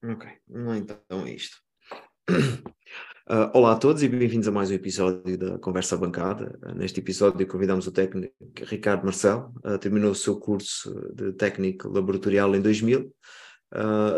[0.00, 1.56] Ok, então é isto.
[2.30, 6.56] Uh, olá a todos e bem-vindos a mais um episódio da Conversa Bancada.
[6.64, 8.32] Uh, neste episódio convidamos o técnico
[8.62, 13.12] Ricardo Marcel, uh, terminou o seu curso de técnico laboratorial em 2000.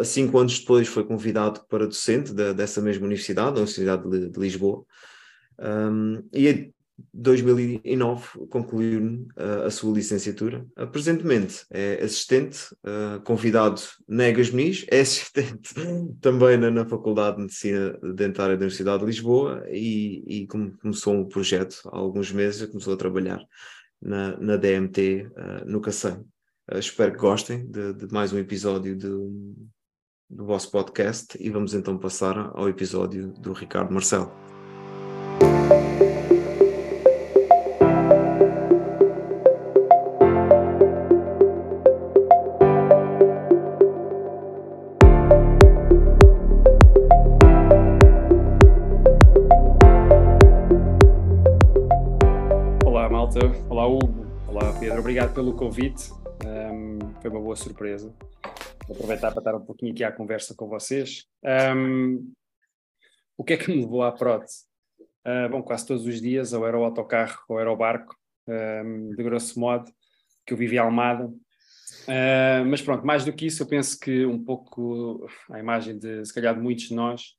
[0.05, 4.39] cinco anos depois foi convidado para docente da, dessa mesma universidade, da Universidade de, de
[4.39, 4.85] Lisboa.
[5.59, 6.47] Um, e
[7.13, 10.67] 2009 concluiu uh, a sua licenciatura.
[10.79, 15.75] Uh, presentemente é assistente, uh, convidado Negas Muniz, é assistente
[16.21, 21.29] também na, na, Faculdade de Medicina Dentária da Universidade de Lisboa e, e começou um
[21.29, 23.43] projeto há alguns meses, começou a trabalhar
[24.01, 25.31] na, na DMT
[25.67, 26.25] no Cacém.
[26.75, 29.55] espero que gostem de, de mais um episódio do,
[30.29, 34.33] do vosso podcast e vamos então passar ao episódio do Ricardo Marcelo.
[55.31, 56.11] Obrigado pelo convite.
[56.45, 58.15] Um, foi uma boa surpresa.
[58.87, 61.27] Vou aproveitar para estar um pouquinho aqui à conversa com vocês.
[61.75, 62.33] Um,
[63.37, 64.65] o que é que me levou à prótese?
[65.27, 68.17] Uh, bom, quase todos os dias, ou era o autocarro ou era o barco,
[68.49, 69.91] um, de grosso modo,
[70.47, 71.27] que eu vivi a Almada.
[71.27, 76.25] Uh, mas pronto, mais do que isso, eu penso que um pouco a imagem de,
[76.25, 77.35] se calhar, de muitos de nós,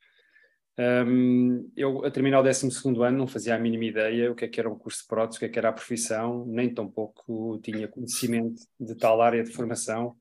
[0.81, 2.67] um, eu, a terminar o 12
[3.03, 5.37] ano, não fazia a mínima ideia o que é que era um curso de prótese,
[5.37, 9.51] o que é que era a profissão, nem tampouco tinha conhecimento de tal área de
[9.51, 10.15] formação.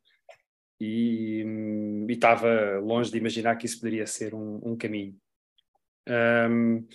[0.78, 1.44] E,
[2.08, 5.14] e estava longe de imaginar que isso poderia ser um, um caminho.
[6.08, 6.86] Um,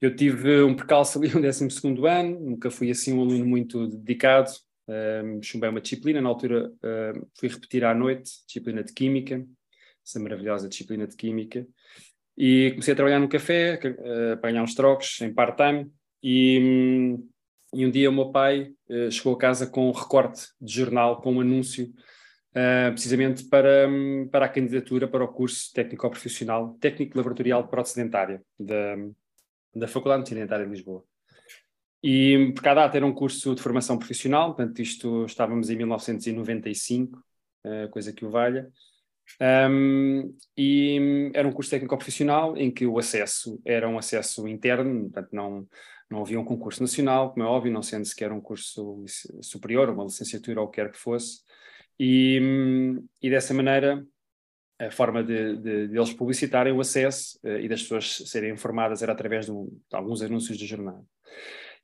[0.00, 1.68] eu tive um percalço ali no 12
[2.08, 4.50] ano, nunca fui assim um aluno muito dedicado,
[4.88, 6.72] um, chumbei uma disciplina, na altura
[7.38, 9.46] fui repetir à noite, disciplina de Química,
[10.04, 11.66] essa maravilhosa disciplina de Química,
[12.36, 13.78] e comecei a trabalhar no café,
[14.32, 15.90] a ganhar uns trocos em part-time.
[16.22, 17.28] E, hum,
[17.74, 21.20] e, um dia o meu pai uh, chegou a casa com um recorte de jornal,
[21.20, 21.86] com um anúncio,
[22.50, 27.96] uh, precisamente para, um, para a candidatura para o curso técnico-profissional, técnico laboratorial de prótese
[27.96, 28.96] dentária, da,
[29.74, 31.04] da Faculdade de Dentária de Lisboa.
[32.02, 37.16] E por cada data era um curso de formação profissional, portanto, isto estávamos em 1995,
[37.16, 37.22] uh,
[37.64, 38.68] eh, coisa que o valha.
[39.40, 45.10] Um, e era um curso técnico profissional em que o acesso era um acesso interno,
[45.10, 45.66] portanto não,
[46.10, 49.04] não havia um concurso nacional, como é óbvio, não sendo sequer um curso
[49.40, 51.40] superior, uma licenciatura ou o que quer que fosse,
[51.98, 52.40] e,
[53.20, 54.04] e dessa maneira
[54.78, 59.02] a forma de, de, de eles publicitarem o acesso uh, e das pessoas serem informadas
[59.02, 61.04] era através de, um, de alguns anúncios de jornal.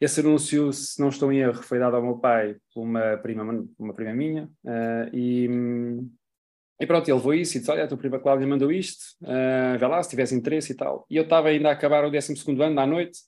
[0.00, 3.66] Esse anúncio, se não estou em erro, foi dado ao meu pai por uma prima,
[3.78, 5.48] uma prima minha, uh, e,
[6.80, 9.78] e pronto, ele levou isso e disse: Olha, a tua prima Cláudia mandou isto, uh,
[9.78, 11.04] vê lá se tivesse interesse e tal.
[11.10, 13.18] E eu estava ainda a acabar o 12 ano, à noite,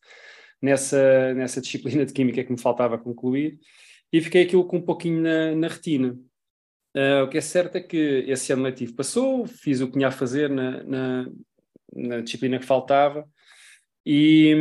[0.62, 3.58] nessa, nessa disciplina de Química que me faltava concluir,
[4.12, 6.16] e fiquei aquilo com um pouquinho na, na retina.
[6.96, 10.08] Uh, o que é certo é que esse ano letivo passou, fiz o que tinha
[10.08, 11.30] a fazer na, na,
[11.92, 13.28] na disciplina que faltava,
[14.06, 14.54] e,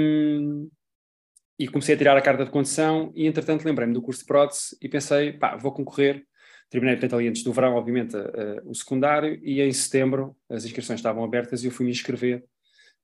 [1.60, 4.76] e comecei a tirar a carta de condução, e entretanto lembrei-me do curso de prótese
[4.82, 6.26] e pensei: pá, vou concorrer
[6.70, 11.00] Terminei, portanto, ali antes do verão, obviamente, uh, o secundário, e em setembro as inscrições
[11.00, 12.44] estavam abertas e eu fui-me inscrever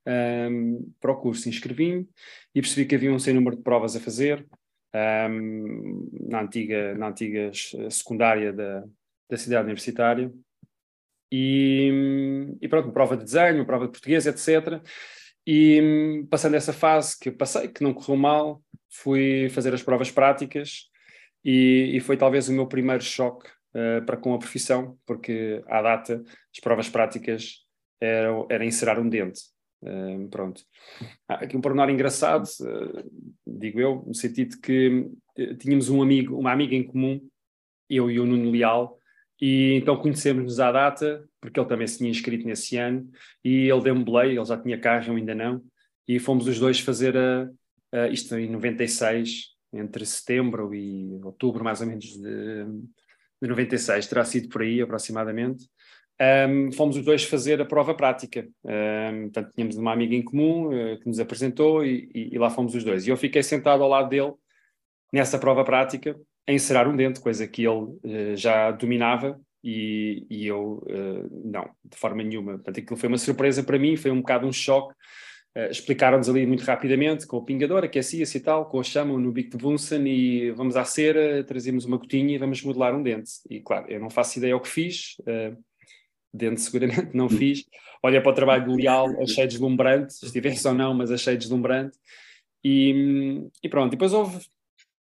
[0.05, 1.49] um, para o curso.
[1.49, 2.07] Inscrevi-me
[2.53, 4.45] e percebi que havia um sem número de provas a fazer
[5.29, 7.51] um, na, antiga, na antiga
[7.89, 8.83] secundária da,
[9.29, 10.31] da cidade universitária.
[11.31, 11.91] E,
[12.61, 14.79] e pronto, prova de desenho, prova de português, etc.
[15.45, 20.89] E passando essa fase que passei, que não correu mal, fui fazer as provas práticas
[21.43, 25.81] e, e foi talvez o meu primeiro choque uh, para com a profissão, porque à
[25.81, 27.65] data as provas práticas
[28.01, 29.41] eram, era inserar um dente.
[29.83, 30.61] Uh, pronto.
[31.27, 33.11] Ah, aqui um pormenor engraçado, uh,
[33.45, 35.07] digo eu, no sentido que
[35.59, 37.21] tínhamos um amigo, uma amiga em comum,
[37.89, 38.97] eu e o Nuno Leal,
[39.39, 43.07] e então conhecemos-nos à data, porque ele também se tinha inscrito nesse ano,
[43.43, 45.61] e ele deu-me boleia, ele já tinha carro, eu ainda não,
[46.07, 47.49] e fomos os dois fazer a,
[47.91, 52.65] a, isto em 96, entre setembro e outubro, mais ou menos, de,
[53.45, 55.67] de 96, terá sido por aí aproximadamente.
[56.21, 58.47] Um, fomos os dois fazer a prova prática.
[58.63, 62.49] Um, portanto, tínhamos uma amiga em comum uh, que nos apresentou e, e, e, lá
[62.49, 63.05] fomos os dois.
[63.05, 64.33] E eu fiquei sentado ao lado dele
[65.11, 70.47] nessa prova prática, a encerar um dente, coisa que ele uh, já dominava e, e
[70.47, 72.53] eu uh, não, de forma nenhuma.
[72.53, 74.93] Portanto, aquilo foi uma surpresa para mim, foi um bocado um choque
[75.55, 79.31] Uh, Explicaram-nos ali muito rapidamente, com o pingador, aquecia-se e tal, com a chama no
[79.31, 83.31] bico de Bunsen e vamos à cera, trazemos uma gotinha e vamos modelar um dente.
[83.49, 85.57] E claro, eu não faço ideia o que fiz, uh,
[86.33, 87.63] dentro seguramente não fiz.
[88.03, 91.97] Olha para o trabalho do Leal, achei deslumbrante, se tivesse ou não, mas achei deslumbrante.
[92.63, 94.45] E, e pronto, depois houve,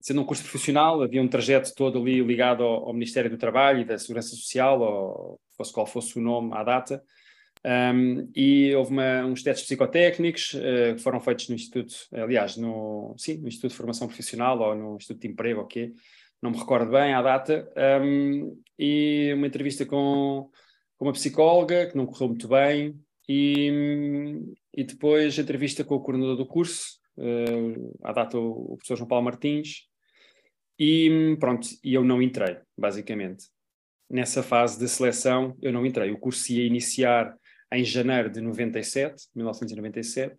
[0.01, 3.81] sendo um curso profissional, havia um trajeto todo ali ligado ao, ao Ministério do Trabalho
[3.81, 7.03] e da Segurança Social, ou fosse qual fosse o nome à data,
[7.67, 13.13] um, e houve uma, uns testes psicotécnicos uh, que foram feitos no Instituto, aliás, no,
[13.19, 15.93] sim, no Instituto de Formação Profissional ou no Instituto de Emprego, ok,
[16.41, 17.69] não me recordo bem à data,
[18.01, 20.49] um, e uma entrevista com,
[20.97, 22.95] com uma psicóloga que não correu muito bem,
[23.29, 24.39] e,
[24.73, 29.09] e depois entrevista com o coordenador do curso, uh, à data o, o professor João
[29.09, 29.89] Paulo Martins,
[30.79, 33.47] e pronto, e eu não entrei, basicamente.
[34.09, 36.13] Nessa fase de seleção, eu não entrei.
[36.13, 37.35] O curso ia iniciar
[37.73, 40.37] em janeiro de 97, 1997,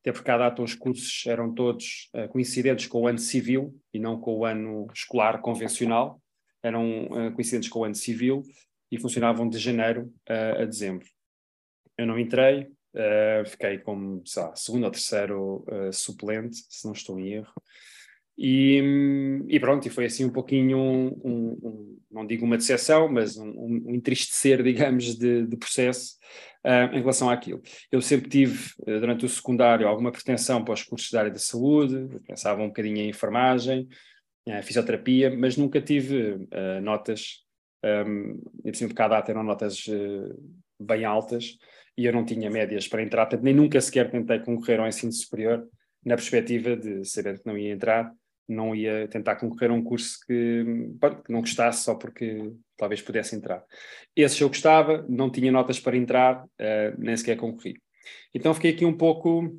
[0.00, 4.00] até porque à data os cursos eram todos uh, coincidentes com o ano civil e
[4.00, 6.20] não com o ano escolar convencional,
[6.62, 8.42] eram uh, coincidentes com o ano civil
[8.90, 11.06] e funcionavam de janeiro uh, a dezembro.
[11.96, 12.68] Eu não entrei,
[13.46, 17.52] fiquei como, sei lá, segundo ou terceiro suplente, se não estou em erro,
[18.36, 23.08] e, e, pronto, e foi assim um pouquinho, um, um, um não digo uma decepção,
[23.08, 26.16] mas um, entristecer, digamos, de, de processo
[26.64, 27.62] uh, em relação àquilo.
[27.90, 31.38] Eu sempre tive, uh, durante o secundário, alguma pretensão para os cursos da área da
[31.38, 33.88] saúde, pensava um bocadinho em enfermagem,
[34.48, 36.46] uh, fisioterapia, mas nunca tive
[36.82, 37.44] notas,
[37.84, 39.86] um, e por cada data eram notas
[40.78, 41.56] bem altas,
[41.96, 45.68] e eu não tinha médias para entrar, nem nunca sequer tentei concorrer ao ensino superior,
[46.04, 48.12] na perspectiva de saber que não ia entrar,
[48.52, 50.64] não ia tentar concorrer a um curso que,
[51.24, 53.64] que não gostasse só porque talvez pudesse entrar.
[54.14, 57.76] Esse eu gostava, não tinha notas para entrar, uh, nem sequer concorri.
[58.34, 59.56] Então fiquei aqui um pouco,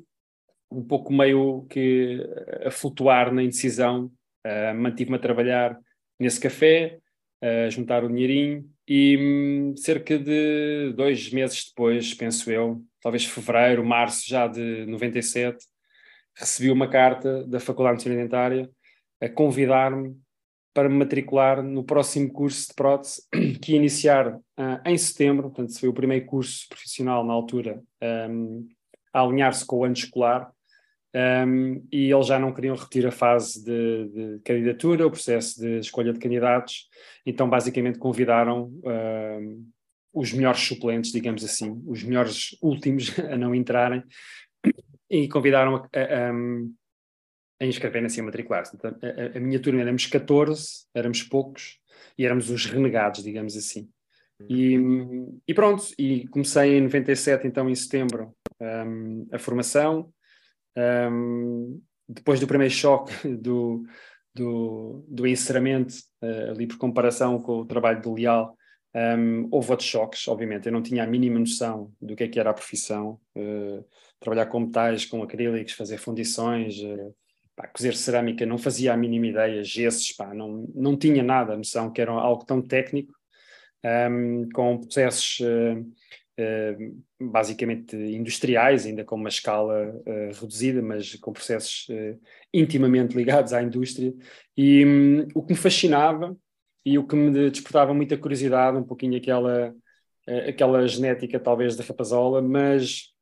[0.70, 2.20] um pouco meio que
[2.64, 4.10] a flutuar na indecisão,
[4.46, 5.78] uh, mantive-me a trabalhar
[6.18, 6.98] nesse café,
[7.42, 13.84] uh, juntar o dinheirinho e um, cerca de dois meses depois, penso eu, talvez fevereiro,
[13.84, 15.64] março já de 97,
[16.36, 18.70] recebi uma carta da Faculdade de Medicina Dentária
[19.24, 20.16] a convidar-me
[20.74, 23.22] para me matricular no próximo curso de prótese,
[23.62, 27.80] que ia iniciar uh, em setembro, portanto, foi o primeiro curso profissional na altura
[28.28, 28.66] um,
[29.12, 30.50] a alinhar-se com o ano escolar,
[31.14, 35.78] um, e eles já não queriam repetir a fase de, de, candidatura, o processo de
[35.78, 36.88] escolha de candidatos,
[37.24, 39.64] então basicamente convidaram um,
[40.12, 44.02] os melhores suplentes, digamos assim, os melhores últimos a não entrarem,
[45.08, 46.32] e convidaram a, a, a
[47.60, 48.76] inscreverem-se a matricular-se.
[48.76, 51.78] Então, a, a, minha turma éramos 14, éramos poucos,
[52.18, 53.88] e éramos os renegados, digamos assim.
[54.48, 54.76] E,
[55.46, 60.12] e pronto, e comecei em 97, então em setembro, um, a formação.
[60.76, 63.84] Um, depois do primeiro choque do,
[64.34, 68.56] do, do encerramento, uh, ali por comparação com o trabalho do Leal,
[68.94, 70.66] um, houve outros choques, obviamente.
[70.66, 73.20] Eu não tinha a mínima noção do que é que era a profissão.
[73.36, 73.84] Uh,
[74.20, 77.14] trabalhar com metais, com acrílicos, fazer fundições, uh,
[77.56, 81.56] pá, cozer cerâmica, não fazia a mínima ideia, gesses, pá, não, não tinha nada a
[81.56, 83.12] noção que era algo tão técnico,
[84.10, 89.94] um, com processos uh, uh, basicamente industriais, ainda com uma escala
[90.40, 91.86] reduzida, mas com processos
[92.52, 94.12] intimamente ligados à indústria.
[94.56, 96.36] E um, o que me fascinava
[96.84, 101.84] e o que me despertava muita curiosidade, um pouquinho aquela, uh, aquela genética talvez da
[101.84, 103.13] rapazola, mas,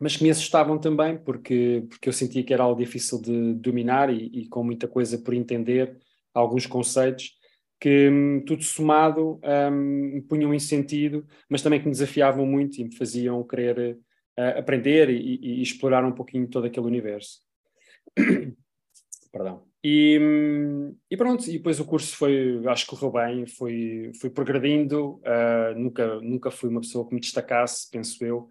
[0.00, 4.12] mas que me assustavam também, porque, porque eu sentia que era algo difícil de dominar
[4.12, 5.98] e, e com muita coisa por entender,
[6.32, 7.38] alguns conceitos,
[7.78, 12.78] que um, tudo somado um, me punham em sentido, mas também que me desafiavam muito
[12.78, 13.98] e me faziam querer
[14.38, 17.40] uh, aprender e, e, explorar um pouquinho todo aquele universo.
[19.32, 19.64] Perdão.
[19.82, 20.18] E,
[21.10, 25.78] e, pronto, e depois o curso foi, acho que correu bem, foi, foi progredindo, uh,
[25.78, 28.48] nunca, nunca fui uma pessoa que me destacasse, penso eu,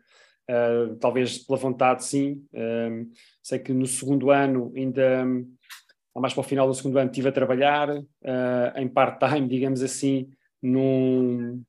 [0.50, 3.10] uh, talvez pela vontade sim, uh,
[3.42, 5.26] sei que no segundo ano, ainda
[6.16, 7.88] mais para o final do segundo ano, estive a trabalhar
[8.76, 10.30] em part-time, digamos assim,
[10.62, 11.64] num,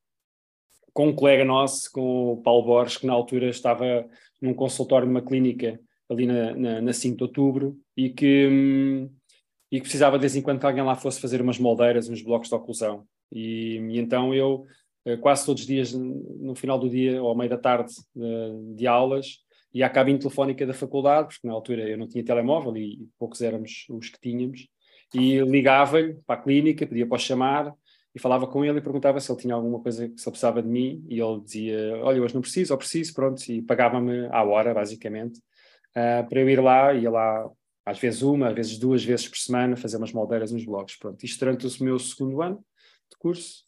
[0.91, 4.05] com um colega nosso, com o Paulo Borges, que na altura estava
[4.41, 8.47] num consultório numa clínica ali na, na, na 5 de outubro e que...
[8.47, 9.09] Um,
[9.71, 12.21] e que precisava de vez em quando que alguém lá fosse fazer umas moldeiras, uns
[12.21, 13.05] blocos de oclusão.
[13.31, 14.65] E, e então eu,
[15.21, 18.87] quase todos os dias, no final do dia ou ao meio da tarde de, de
[18.87, 19.39] aulas,
[19.73, 23.41] ia à cabine telefónica da faculdade, porque na altura eu não tinha telemóvel e poucos
[23.41, 24.67] éramos os que tínhamos,
[25.13, 27.73] e ligava-lhe para a clínica, pedia para o chamar,
[28.13, 30.67] e falava com ele e perguntava se ele tinha alguma coisa se ele precisava de
[30.67, 34.73] mim, e ele dizia, olha, hoje não preciso, ou preciso, pronto, e pagava-me à hora,
[34.73, 37.49] basicamente, uh, para eu ir lá, ia lá
[37.85, 40.97] às vezes uma, às vezes duas vezes por semana, fazer umas moldeiras nos blogs.
[40.97, 42.63] Pronto, isto durante o meu segundo ano
[43.09, 43.63] de curso.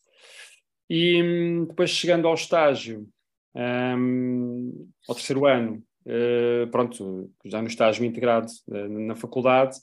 [0.90, 3.08] E hum, depois chegando ao estágio,
[3.56, 9.78] um, ao terceiro ano, uh, pronto, já no estágio integrado uh, na faculdade,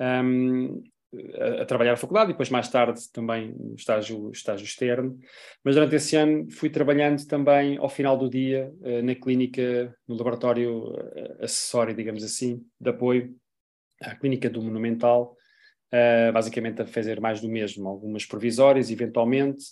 [0.00, 0.82] um,
[1.38, 5.18] a, a, trabalhar na faculdade e depois mais tarde também no estágio, estágio externo.
[5.64, 10.16] Mas durante esse ano fui trabalhando também ao final do dia uh, na clínica, no
[10.16, 10.94] laboratório
[11.40, 13.34] acessório, digamos assim, de apoio
[14.00, 15.36] à clínica do Monumental,
[16.32, 19.64] basicamente a fazer mais do mesmo, algumas provisórias eventualmente,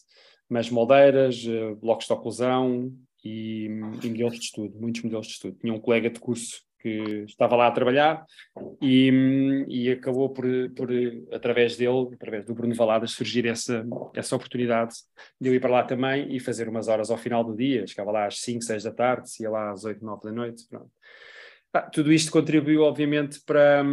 [0.48, 1.44] mas moldeiras,
[1.80, 2.92] blocos de oclusão,
[3.24, 5.56] e, e modelos de estudo, muitos modelos de estudo.
[5.60, 8.24] Tinha um colega de curso que estava lá a trabalhar
[8.80, 10.88] e, e acabou por, por,
[11.32, 14.94] através dele, através do Bruno Valadas, surgir essa, essa oportunidade
[15.40, 17.86] de eu ir para lá também e fazer umas horas ao final do dia.
[17.86, 20.64] Chegava lá às 5, 6 da tarde, ia lá às 8, 9 da noite.
[21.72, 23.84] Ah, tudo isto contribuiu, obviamente, para,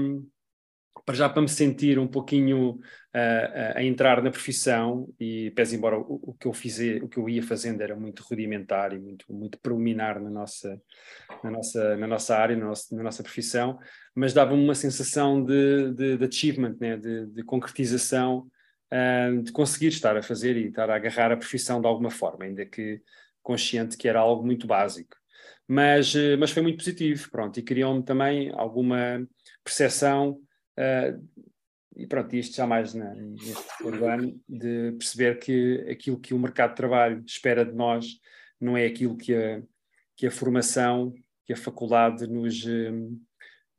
[1.03, 5.97] para já para me sentir um pouquinho uh, a entrar na profissão e pese embora
[5.97, 9.25] o, o, que eu fiz, o que eu ia fazendo era muito rudimentar e muito
[9.33, 10.81] muito preliminar na nossa
[11.43, 13.77] na nossa na nossa área na nossa, na nossa profissão
[14.15, 16.95] mas dava-me uma sensação de, de, de achievement né?
[16.97, 18.47] de, de concretização
[18.91, 22.45] uh, de conseguir estar a fazer e estar a agarrar a profissão de alguma forma
[22.45, 23.01] ainda que
[23.43, 25.15] consciente que era algo muito básico
[25.67, 29.27] mas uh, mas foi muito positivo pronto e criou-me também alguma
[29.63, 30.39] percepção
[30.77, 31.45] Uh,
[31.95, 36.71] e pronto, isto já mais na, neste ano, de perceber que aquilo que o mercado
[36.71, 38.19] de trabalho espera de nós
[38.59, 39.61] não é aquilo que a,
[40.15, 41.13] que a formação,
[41.45, 43.17] que a faculdade nos, um,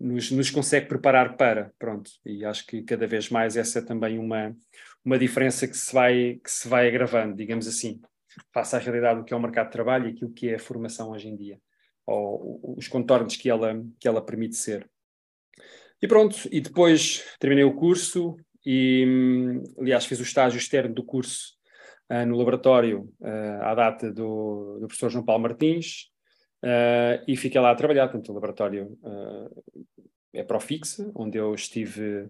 [0.00, 4.19] nos, nos consegue preparar para, pronto, e acho que cada vez mais essa é também
[4.19, 4.57] uma,
[5.05, 8.00] uma diferença que se, vai, que se vai agravando, digamos assim,
[8.53, 10.61] face à realidade do que é o mercado de trabalho e aquilo que é a
[10.61, 11.61] formação hoje em dia,
[12.07, 14.88] ou os contornos que ela, que ela permite ser.
[16.00, 19.07] E pronto, e depois terminei o curso e,
[19.79, 21.55] aliás, fiz o estágio externo do curso
[22.11, 26.11] uh, no laboratório uh, à data do, do, professor João Paulo Martins
[26.62, 28.99] uh, e fiquei lá a trabalhar, portanto, o laboratório
[30.35, 32.29] é Profixa, onde eu estive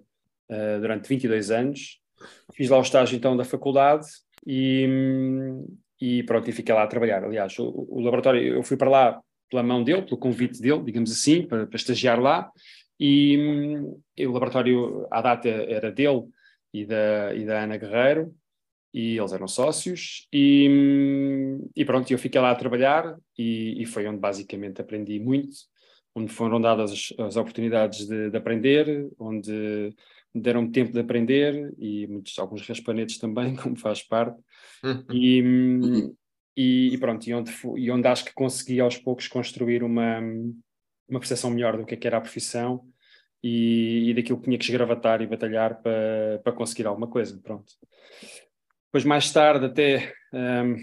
[0.80, 2.00] durante 22 anos.
[2.54, 4.06] Fiz lá o estágio, então, da faculdade
[4.46, 4.88] e,
[6.00, 7.24] e pronto, e fiquei lá a trabalhar.
[7.24, 9.20] Aliás, o, o laboratório, eu fui para lá
[9.50, 12.48] pela mão dele, pelo convite dele, digamos assim, para, para estagiar lá,
[12.98, 13.36] e,
[14.16, 16.28] e, o laboratório, à data, era dele
[16.72, 18.34] e da, e da Ana Guerreiro,
[18.92, 24.06] e eles eram sócios, e, e pronto, eu fiquei lá a trabalhar, e, e, foi
[24.06, 25.54] onde basicamente aprendi muito,
[26.14, 29.94] onde foram dadas as, as oportunidades de, de, aprender, onde
[30.34, 34.40] deram tempo de aprender, e muitos, alguns raspanetes também, como faz parte,
[35.12, 40.22] e, e, pronto, e onde, e onde acho que consegui aos poucos construir uma
[41.08, 42.84] uma percepção melhor do que, é que era a profissão
[43.42, 47.38] e, e daquilo que tinha que esgravatar e batalhar para, para conseguir alguma coisa.
[47.42, 47.72] Pronto.
[48.86, 50.76] Depois, mais tarde, até um,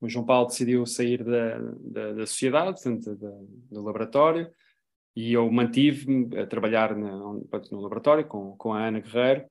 [0.00, 3.30] o João Paulo decidiu sair da, da, da sociedade, portanto, da,
[3.70, 4.50] do laboratório,
[5.14, 9.44] e eu mantive-me a trabalhar na, no laboratório com, com a Ana Guerreiro.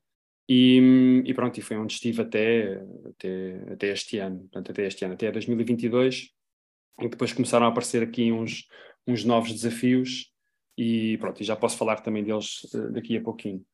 [0.51, 5.05] E, e, pronto, e foi onde estive até, até, até este ano, portanto, até este
[5.05, 6.31] ano, até 2022,
[7.01, 8.67] e depois começaram a aparecer aqui uns,
[9.07, 10.31] uns novos desafios
[10.77, 13.65] e pronto, já posso falar também deles uh, daqui a pouquinho.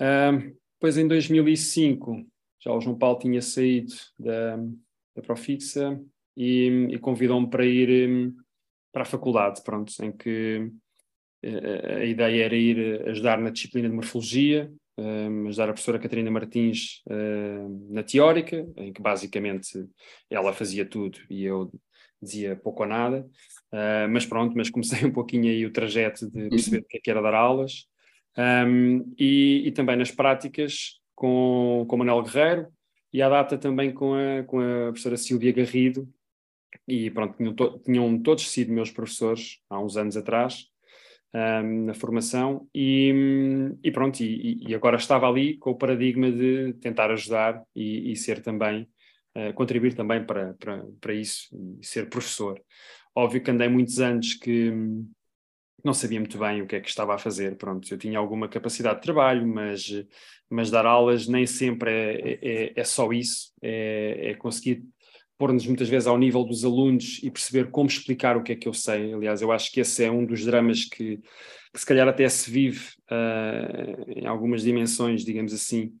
[0.00, 2.24] Uh, depois em 2005,
[2.62, 4.56] já o João Paulo tinha saído da,
[5.16, 6.00] da Profixa
[6.36, 8.36] e, e convidou-me para ir um,
[8.92, 10.70] para a faculdade, pronto, em que
[11.44, 16.30] uh, a ideia era ir ajudar na disciplina de morfologia, um, ajudar a professora Catarina
[16.30, 19.86] Martins uh, na teórica, em que basicamente
[20.30, 21.70] ela fazia tudo e eu
[22.22, 23.26] dizia pouco ou nada,
[23.72, 27.00] uh, mas pronto, mas comecei um pouquinho aí o trajeto de perceber o que, é
[27.00, 27.86] que era dar aulas,
[28.38, 32.68] um, e, e, também nas práticas com, com Manuel Guerreiro,
[33.12, 36.06] e à data também com a, com a professora Silvia Garrido,
[36.86, 40.66] e pronto, tinham, to, tinham todos sido meus professores há uns anos atrás,
[41.34, 43.12] um, na formação, e,
[43.82, 48.16] e pronto, e, e, agora estava ali com o paradigma de tentar ajudar e, e
[48.16, 48.88] ser também
[49.54, 51.48] contribuir também para, para, para isso
[51.80, 52.60] e ser professor.
[53.14, 54.72] Óbvio que andei muitos anos que
[55.84, 57.56] não sabia muito bem o que é que estava a fazer.
[57.56, 59.86] Pronto, eu tinha alguma capacidade de trabalho, mas,
[60.50, 64.84] mas dar aulas nem sempre é, é, é só isso, é, é conseguir
[65.38, 68.66] pôr-nos muitas vezes ao nível dos alunos e perceber como explicar o que é que
[68.66, 69.12] eu sei.
[69.12, 72.50] Aliás, eu acho que esse é um dos dramas que, que se calhar até se
[72.50, 75.92] vive uh, em algumas dimensões, digamos assim,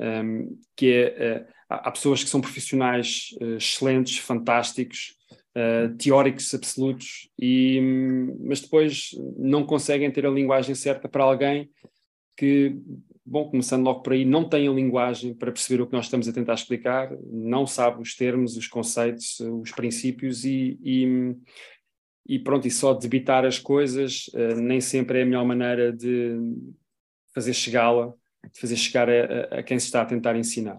[0.00, 5.16] um, que é, uh, há pessoas que são profissionais uh, excelentes, fantásticos,
[5.56, 11.70] uh, teóricos absolutos, e, um, mas depois não conseguem ter a linguagem certa para alguém
[12.36, 12.76] que
[13.24, 16.28] bom, começando logo por aí, não tem a linguagem para perceber o que nós estamos
[16.28, 21.34] a tentar explicar, não sabe os termos, os conceitos, os princípios e, e,
[22.26, 26.36] e pronto, e só debitar as coisas uh, nem sempre é a melhor maneira de
[27.34, 28.12] fazer chegá-la,
[28.52, 30.78] de fazer chegar a, a, quem se está a tentar ensinar.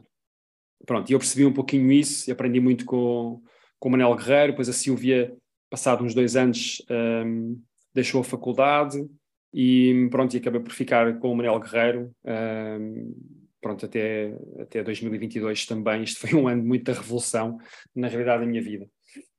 [0.86, 3.41] Pronto, e eu percebi um pouquinho isso, e aprendi muito com,
[3.79, 5.36] com o Manel Guerreiro, depois a Silvia,
[5.70, 7.55] passado uns dois anos, um, ehm,
[7.94, 9.05] deixou a faculdade,
[9.58, 13.15] e pronto, e acabei por ficar com o Manuel Guerreiro, um,
[13.62, 16.03] pronto, até, até 2022 também.
[16.03, 17.58] Isto foi um ano de muita revolução,
[17.96, 18.86] na realidade, da minha vida.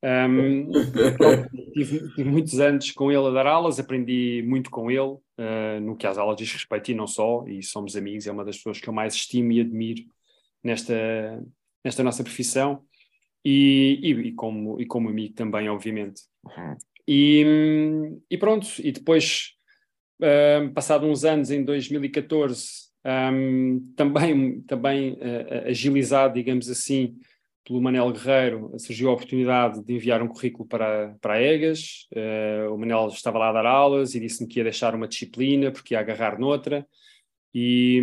[0.03, 0.71] Um,
[1.19, 5.81] pronto, tive, tive, muitos anos com ele a dar aulas, aprendi muito com ele, uh,
[5.83, 8.57] no que às aulas diz respeito, e não só, e somos amigos, é uma das
[8.57, 10.03] pessoas que eu mais estimo e admiro
[10.67, 11.43] nesta,
[11.85, 12.83] nesta nossa profissão,
[13.45, 16.23] e, e, e como, e como amigo também, obviamente.
[17.07, 17.45] E,
[18.29, 19.53] e pronto, e depois
[20.21, 22.87] um, passado uns anos, em 2014,
[23.33, 27.17] um, também, também uh, agilizado, digamos assim,
[27.65, 32.07] pelo Manel Guerreiro, surgiu a oportunidade de enviar um currículo para, para a EGAS.
[32.13, 35.71] Uh, o Manel estava lá a dar aulas e disse-me que ia deixar uma disciplina
[35.71, 36.87] porque ia agarrar noutra.
[37.59, 38.03] E,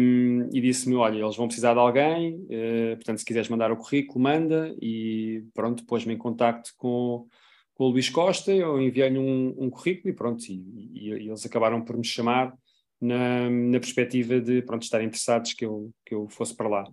[0.51, 4.19] e disse-me: Olha, eles vão precisar de alguém, uh, portanto, se quiseres mandar o currículo,
[4.19, 4.75] manda.
[4.81, 7.27] E pronto, pôs-me em contacto com,
[7.75, 11.45] com o Luís Costa, eu enviei-lhe um, um, currículo e pronto, e, e, e, eles
[11.45, 12.51] acabaram por me chamar
[12.99, 16.91] na, na perspectiva de pronto, estarem interessados que eu, que eu fosse para lá.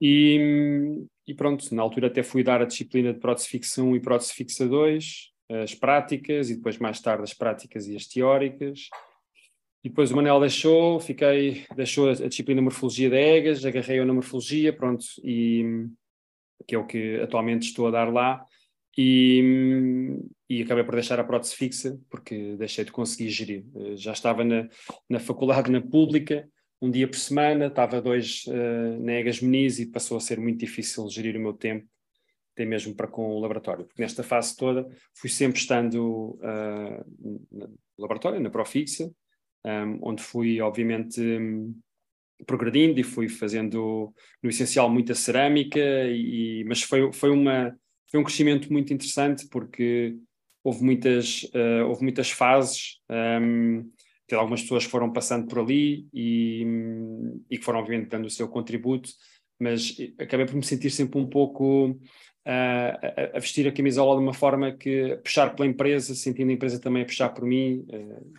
[0.00, 4.00] E, e pronto, na altura até fui dar a disciplina de prótese fixa 1 e
[4.00, 5.32] prótese fixa 2,
[5.64, 8.88] as práticas e depois mais tarde as práticas e as teóricas.
[9.84, 14.14] E depois o Manel deixou, fiquei, deixou a, disciplina de morfologia da EGAS, agarrei-o na
[14.14, 15.88] morfologia, pronto, e
[16.66, 18.46] que é o que atualmente estou a dar lá
[18.96, 23.64] e, e acabei por deixar a prótese fixa porque deixei de conseguir gerir.
[23.74, 24.68] Eh, já estava na,
[25.08, 26.48] na faculdade, na pública,
[26.80, 30.58] um dia por semana, estava dois uh, na Egas Meniz e passou a ser muito
[30.58, 31.86] difícil gerir o meu tempo,
[32.54, 37.78] até mesmo para com o laboratório, porque nesta fase toda fui sempre estando uh, no
[37.96, 39.10] laboratório, na Profixa,
[39.64, 41.74] um, onde fui, obviamente, um,
[42.46, 47.74] progredindo e fui fazendo, no essencial, muita cerâmica, e, mas foi, foi uma
[48.12, 50.14] foi um crescimento muito interessante porque
[50.62, 53.90] houve muitas, uh, houve muitas fases, um, ehm,
[54.34, 56.64] algumas pessoas foram passando por ali e,
[57.50, 59.10] e que foram obviamente dando o seu contributo,
[59.58, 61.98] mas acabei por me sentir sempre um pouco uh,
[62.46, 66.80] a, a, vestir a camisola de uma forma que puxar pela empresa, sentindo a empresa
[66.80, 67.84] também a puxar por mim.
[67.88, 68.32] Uh,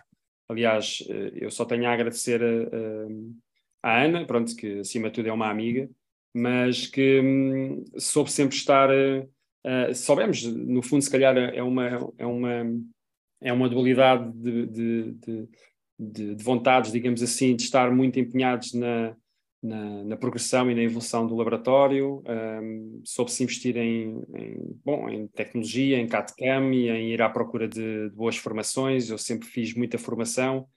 [0.48, 5.28] aliás, uh, eu só tenho a agradecer a, a, Ana, pronto, que acima de tudo
[5.28, 5.88] é uma amiga,
[6.34, 8.90] mas que um, soube sempre estar
[9.64, 12.50] Uh, soubemos, no fundo, se calhar é uma, é uma,
[13.40, 15.48] é uma dualidade de, de, de,
[15.98, 19.16] de, de vontades, digamos assim, de estar muito empenhados na,
[19.64, 22.22] na, na, progressão e na evolução do laboratório,
[22.62, 27.66] um, soube-se investir em, em, bom, em tecnologia, em CAD-CAM e em ir à procura
[27.66, 29.08] de, de, boas formações.
[29.08, 30.68] Eu sempre fiz muita formação,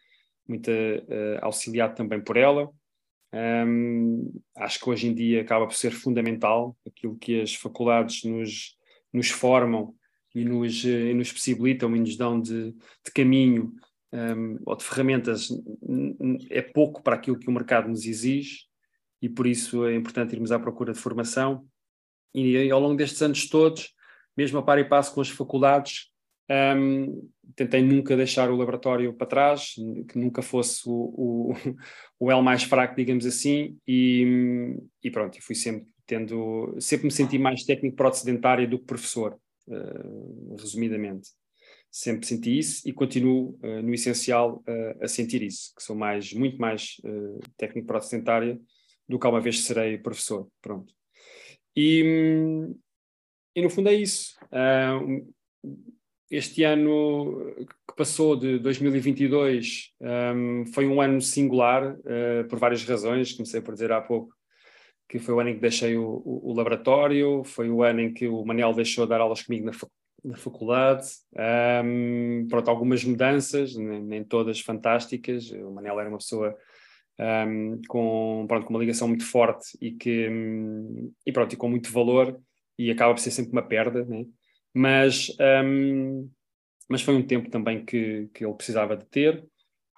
[0.47, 2.71] muita uh, auxiliado também por ela.
[3.33, 8.77] Um, acho que hoje em dia acaba por ser fundamental aquilo que as faculdades nos,
[9.11, 9.93] nos formam
[10.33, 13.73] e nos, eh, e nos possibilitam e nos dão de, de caminho
[14.13, 15.49] um, ou de ferramentas
[16.49, 18.67] é pouco para aquilo que o mercado nos exige
[19.21, 21.67] e por isso é importante irmos à procura de formação
[22.33, 23.93] e ao longo destes anos todos,
[24.35, 26.11] mesmo a par e passo com as faculdades,
[26.49, 29.73] um, tentei nunca deixar o laboratório para trás,
[30.07, 31.53] que nunca fosse o, o,
[32.19, 37.37] o L mais fraco, digamos assim, e, e pronto, fui sempre tendo, sempre me senti
[37.37, 41.29] mais técnico para o sedentário do que professor, uh, resumidamente.
[41.89, 46.31] Sempre senti isso e continuo uh, no essencial uh, a sentir isso, que sou mais,
[46.33, 46.95] muito mais
[47.57, 48.61] técnico para o sedentário
[49.07, 50.93] do que alguma vez serei professor, pronto.
[51.75, 52.03] E,
[53.55, 54.35] e no fundo é isso.
[56.29, 57.55] este ano
[57.87, 61.95] que passou de 2022 um, foi um ano singular
[62.49, 64.37] por várias razões, comecei por dizer há pouco
[65.07, 68.13] que foi o ano em que deixei o, o, o, laboratório, foi o ano em
[68.13, 69.71] que o Manel deixou de dar aulas comigo na,
[70.23, 71.07] na faculdade.
[71.83, 75.49] Um, pronto, algumas mudanças, nem, nem, todas fantásticas.
[75.51, 76.53] O Manel era uma pessoa
[77.19, 81.69] um, com, pronto, com uma ligação muito forte e, que, um, e, pronto, e com
[81.69, 82.39] muito valor,
[82.77, 84.25] e acaba por ser sempre uma perda, né?
[84.73, 85.35] mas,
[86.87, 89.43] mas foi um tempo também que, que ele precisava de ter.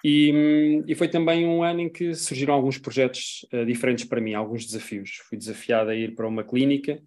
[0.04, 4.34] E, e, foi também um ano em que surgiram alguns projetos uh, diferentes para mim,
[4.34, 5.18] alguns desafios.
[5.28, 7.02] Fui desafiado a ir para uma clínica,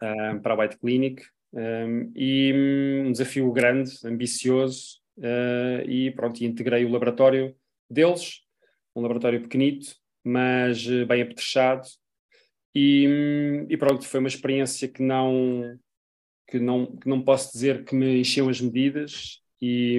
[0.00, 6.84] uh, para a White Clinic, um, e um desafio grande, ambicioso, uh, e pronto, integrei
[6.84, 7.56] o laboratório
[7.90, 8.42] deles,
[8.98, 11.86] um laboratório pequenito, mas bem apetrechado.
[12.74, 15.78] E, e pronto, foi uma experiência que não,
[16.46, 19.98] que não, que não posso dizer que me encheu as medidas e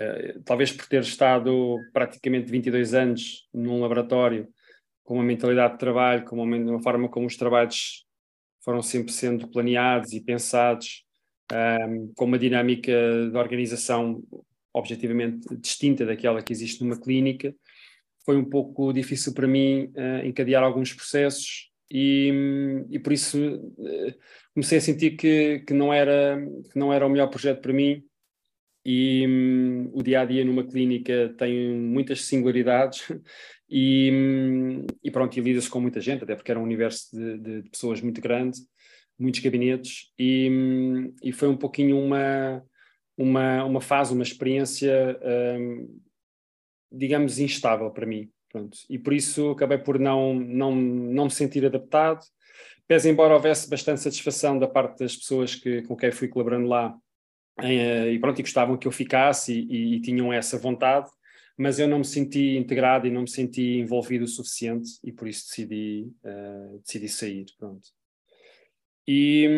[0.00, 4.48] uh, talvez por ter estado praticamente 22 anos num laboratório
[5.02, 8.04] com uma mentalidade de trabalho, com uma, uma forma como os trabalhos
[8.62, 11.04] foram sempre sendo planeados e pensados,
[11.52, 12.92] um, com uma dinâmica
[13.30, 14.20] de organização
[14.76, 17.54] objetivamente distinta daquela que existe numa clínica,
[18.24, 24.14] foi um pouco difícil para mim uh, encadear alguns processos e, e por isso uh,
[24.52, 26.38] comecei a sentir que, que, não era,
[26.70, 28.04] que não era o melhor projeto para mim
[28.84, 33.08] e um, o dia a dia numa clínica tem muitas singularidades
[33.70, 37.38] e, um, e pronto, e lida-se com muita gente, até porque era um universo de,
[37.38, 38.58] de, de pessoas muito grande,
[39.18, 42.62] muitos gabinetes e, um, e foi um pouquinho uma,
[43.16, 45.18] uma, uma fase, uma experiência
[45.58, 46.00] hum,
[46.90, 48.30] digamos, instável para mim.
[48.50, 48.78] Pronto.
[48.88, 52.24] E por isso acabei por não, não, não me sentir adaptado.
[52.86, 56.96] Pese embora houvesse bastante satisfação da parte das pessoas que, com quem fui colaborando lá,
[57.60, 61.10] em, eh, e pronto, e gostavam que eu ficasse e, e, tinham essa vontade,
[61.58, 65.26] mas eu não me senti integrado e não me senti envolvido o suficiente e por
[65.26, 67.46] isso decidi, uh, decidi sair.
[67.58, 67.88] Pronto.
[69.08, 69.48] E,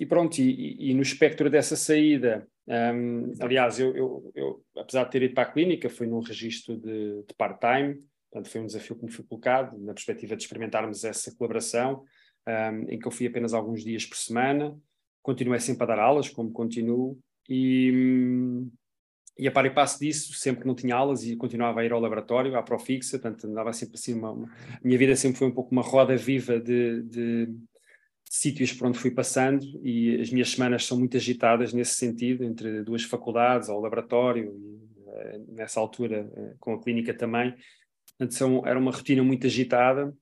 [0.00, 5.10] e pronto, e, e, no espectro dessa saída, um, aliás, eu, eu, eu, apesar de
[5.10, 8.00] ter ido para a clínica, fui num registro de, de part-time,
[8.30, 12.04] portanto foi um desafio que me foi colocado, na perspectiva de experimentarmos essa colaboração,
[12.46, 14.76] um, em que eu fui apenas alguns dias por semana,
[15.22, 18.64] continuei sempre a dar aulas, como continuo, e,
[19.38, 21.92] e a par e passo disso, sempre que não tinha aulas e continuava a ir
[21.92, 25.46] ao laboratório, à Profixa, portanto andava sempre assim, uma, uma, a minha vida sempre foi
[25.46, 27.48] um pouco uma roda viva de, de
[28.28, 32.82] sítios por onde fui passando e as minhas semanas são muito agitadas nesse sentido, entre
[32.82, 37.54] duas faculdades, ao laboratório, e, eh, nessa altura eh, com a clínica também.
[38.30, 40.14] São, era uma rotina muito agitada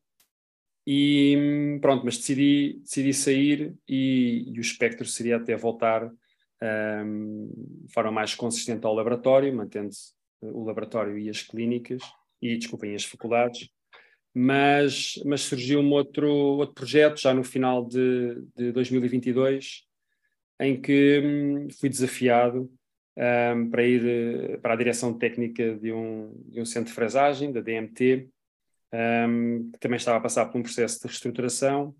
[0.86, 6.10] e pronto, mas decidi, decidi sair e, e o espectro seria até voltar
[6.62, 7.50] um,
[7.86, 10.12] de forma mais consistente ao laboratório, mantendo-se
[10.42, 12.02] o laboratório e as clínicas,
[12.40, 13.70] e desculpem, as faculdades,
[14.34, 19.84] mas, mas surgiu um outro, outro projeto já no final de, de 2022,
[20.60, 22.70] em que hum, fui desafiado
[23.16, 27.60] um, para ir para a direção técnica de um, de um centro de fresagem, da
[27.60, 28.28] DMT,
[28.92, 31.94] um, que também estava a passar por um processo de reestruturação.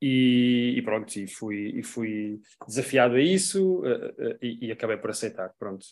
[0.00, 4.96] E, e pronto, e fui, e fui desafiado a isso uh, uh, e, e, acabei
[4.96, 5.52] por aceitar.
[5.58, 5.86] Pronto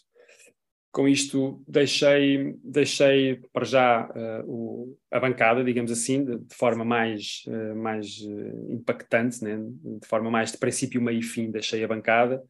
[0.92, 6.84] com isto deixei, deixei para já uh, o, a bancada, digamos assim, de, de forma
[6.84, 9.58] mais, uh, mais uh, impactante, né?
[10.00, 12.42] de forma mais de princípio, meio e fim, deixei a bancada.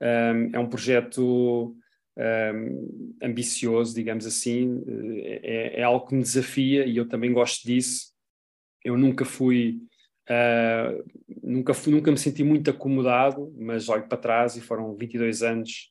[0.00, 1.76] Um, é um projeto
[2.16, 4.82] um, ambicioso, digamos assim,
[5.24, 8.12] é, é, algo que me desafia e eu também gosto disso.
[8.84, 9.78] Eu nunca fui,
[11.42, 15.89] nunca, fui, nunca me senti muito acomodado, mas olho para trás e foram 22 anos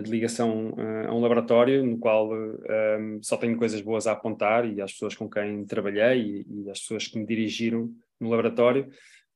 [0.00, 4.12] de ligação eh, a um laboratório no qual um, ehm, só tenho coisas boas a
[4.12, 8.30] apontar e às pessoas com quem trabalhei e, e às pessoas que me dirigiram no
[8.30, 8.88] laboratório,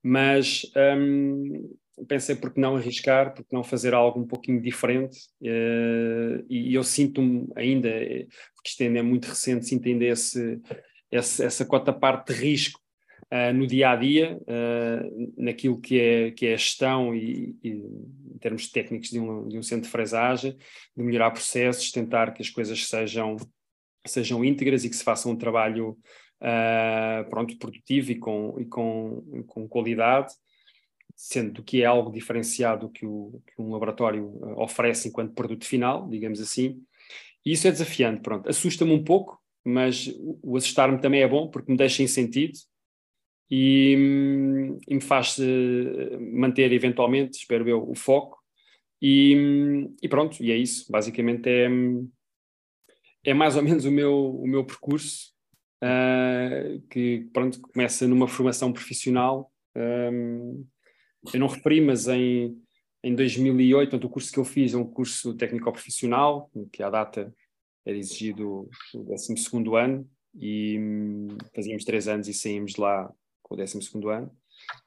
[0.03, 1.77] mas um,
[2.09, 6.71] pensei por que não arriscar, por que não fazer algo um pouquinho diferente uh, e,
[6.71, 7.89] e, eu sinto-me ainda,
[8.55, 10.61] porque isto ainda é muito recente, sinto ainda esse,
[11.11, 12.81] esse, essa cota parte de risco
[13.33, 17.71] uh, no dia a dia, uh, naquilo que é, que é a gestão e, e
[17.71, 20.57] em termos técnicos de um, de um centro de fresagem,
[20.97, 23.37] de melhorar processos, tentar que as coisas sejam,
[24.07, 25.91] sejam íntegras e que se faça um trabalho
[26.41, 30.33] uh, pronto, produtivo e com, e com, com qualidade
[31.19, 36.41] sendo que é algo diferenciado que, o, que um laboratório oferece enquanto produto final, digamos
[36.43, 36.79] assim.
[37.45, 38.49] E isso é desafiante, pronto.
[38.49, 40.13] Assusta-me um pouco, mas
[40.43, 42.53] o assustar-me também é bom porque me deixa em sentido
[43.51, 43.95] e,
[44.89, 48.39] e me faz uh, manter eventualmente, espero eu, o foco.
[49.01, 50.91] E, e, pronto, e é isso.
[50.91, 51.69] Basicamente é,
[53.25, 55.33] é mais ou menos o meu, o meu percurso,
[55.83, 59.53] uh, que pronto, começa numa formação profissional.
[59.77, 60.67] Um,
[61.33, 62.57] eu não referi, mas em,
[63.03, 67.33] em 2008, portanto, o curso que eu fiz é um curso técnico-profissional, que à data
[67.85, 69.35] era exigido o 12
[69.77, 73.13] ano, e hum, fazíamos três anos e saímos lá
[73.47, 73.79] com o 12
[74.11, 74.37] ano,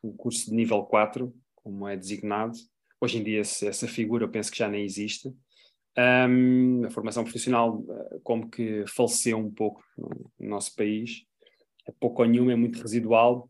[0.01, 2.57] o curso de nível 4, como é designado.
[2.99, 5.33] Hoje em dia essa figura eu penso que já nem existe.
[5.97, 11.23] Um, a formação profissional eh, como que faleceu um pouco no, no nosso país,
[11.87, 13.49] é pouco ou nenhuma, é muito residual.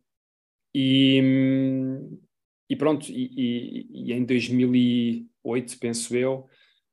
[0.74, 1.19] E,
[2.69, 6.48] e pronto, e, e, e, em 2008, penso eu,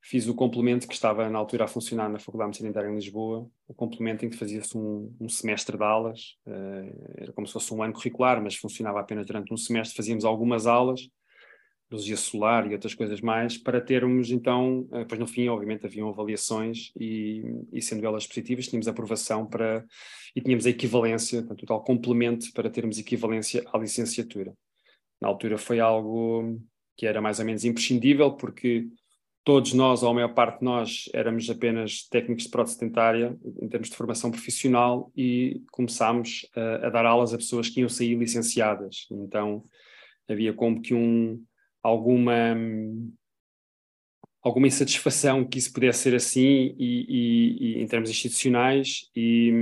[0.08, 3.50] fiz o complemento que estava na altura a funcionar na Faculdade de Medicina em Lisboa,
[3.66, 7.74] o complemento em que fazia-se um, um, semestre de aulas, uh, era como se fosse
[7.74, 11.08] um ano curricular, mas funcionava apenas durante um semestre, fazíamos algumas aulas,
[11.90, 16.08] biologia solar e outras coisas mais, para termos então, uh, depois no fim obviamente haviam
[16.08, 17.42] avaliações e,
[17.72, 19.84] e, sendo elas positivas tínhamos aprovação para,
[20.36, 24.54] e tínhamos a equivalência, portanto o tal complemento para termos equivalência à licenciatura.
[25.20, 26.60] Na altura foi algo
[26.96, 28.86] que era mais ou menos imprescindível porque
[29.46, 33.68] todos nós, ou a maior parte de nós, éramos apenas técnicos de prótese dentária, em
[33.68, 38.16] termos de formação profissional, e começámos a, a, dar aulas a pessoas que iam sair
[38.16, 39.06] licenciadas.
[39.08, 39.64] Então,
[40.28, 41.40] havia como que um,
[41.80, 42.56] alguma,
[44.42, 49.52] alguma insatisfação que isso pudesse ser assim, e, e, e em termos institucionais, e,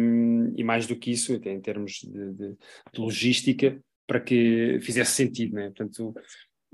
[0.56, 2.56] e, mais do que isso, até em termos de, de,
[2.90, 5.56] de logística, para que fizesse sentido.
[5.56, 5.66] Né?
[5.66, 6.14] Portanto,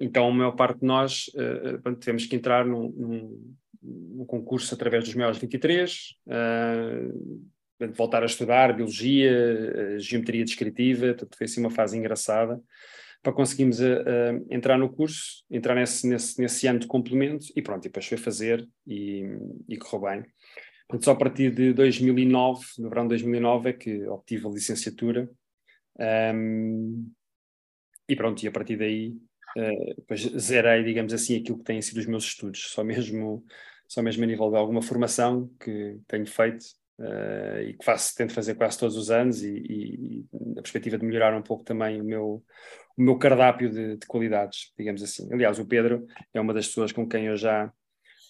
[0.01, 5.05] então, a maior parte de nós uh, tivemos que entrar num, num, num, concurso através
[5.05, 11.97] dos maiores 23, uh, voltar a estudar biologia, geometria descritiva, portanto, foi assim uma fase
[11.97, 12.61] engraçada
[13.23, 13.79] para conseguirmos
[14.51, 18.17] entrar no curso, entrar nesse, nesse, nesse ano de complemento e pronto, e depois foi
[18.17, 19.25] fazer e,
[19.69, 20.25] e correu bem.
[20.91, 25.31] Portanto, só a partir de 2009, no verão de 2009, é que obtive a licenciatura.
[26.35, 27.13] Um,
[28.09, 29.15] e pronto, e a partir daí
[29.57, 33.45] uh, depois zerei, digamos assim, aquilo que têm sido os meus estudos, só mesmo,
[33.89, 36.65] só mesmo a nível de alguma formação que tenho feito
[36.99, 40.99] uh, e que faço, tento fazer quase todos os anos e, e, e a perspectiva
[40.99, 42.45] de melhorar um pouco também o meu,
[42.97, 45.33] o meu cardápio de, de, qualidades, digamos assim.
[45.33, 47.73] Aliás, o Pedro é uma das pessoas com quem eu já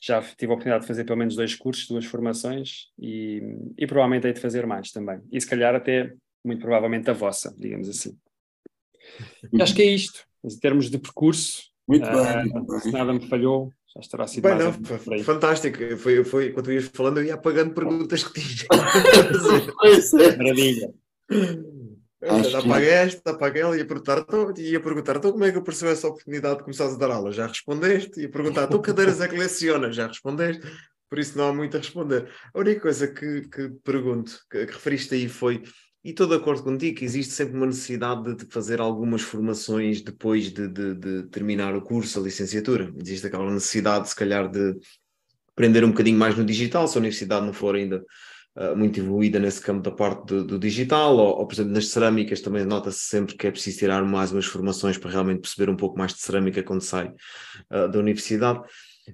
[0.02, 3.42] já tive a oportunidade de fazer pelo menos dois cursos, duas formações e,
[3.76, 5.20] e provavelmente hei de fazer mais também.
[5.30, 8.16] E se calhar até, muito provavelmente, a vossa, digamos assim.
[9.52, 11.62] E acho que é isto em termos de percurso.
[11.86, 12.80] Muito uh, bem.
[12.80, 15.96] Se nada me falhou, já estará sido bem, mais não, foi, fantástico.
[15.96, 18.68] Foi, foi, quando ias falando, eu ia apagando perguntas que tinha.
[19.82, 20.36] É.
[20.36, 20.94] Maravilha.
[22.22, 22.86] Acho que...
[22.86, 26.06] esta, apaguei ela, ia perguntar, então, ia perguntar então, como é que eu percebi essa
[26.06, 27.32] oportunidade de começar a dar aula?
[27.32, 28.20] Já respondeste?
[28.20, 29.96] Ia perguntar, então cadeiras é que lecionas?
[29.96, 30.62] Já respondeste?
[31.08, 32.28] Por isso não há muito a responder.
[32.54, 35.62] A única coisa que, que pergunto, que, que referiste aí foi
[36.02, 40.50] e estou de acordo contigo que existe sempre uma necessidade de fazer algumas formações depois
[40.50, 42.92] de, de, de, terminar o curso, a licenciatura.
[42.98, 44.76] Existe aquela necessidade, se calhar, de
[45.48, 48.02] aprender um bocadinho mais no digital, se a universidade não for ainda
[48.56, 51.88] uh, muito evoluída nesse campo da parte do, do digital, ou, ou, por exemplo, nas
[51.88, 55.76] cerâmicas também nota-se sempre que é preciso tirar mais umas formações para realmente perceber um
[55.76, 57.08] pouco mais de cerâmica quando sai
[57.70, 58.62] uh, da universidade.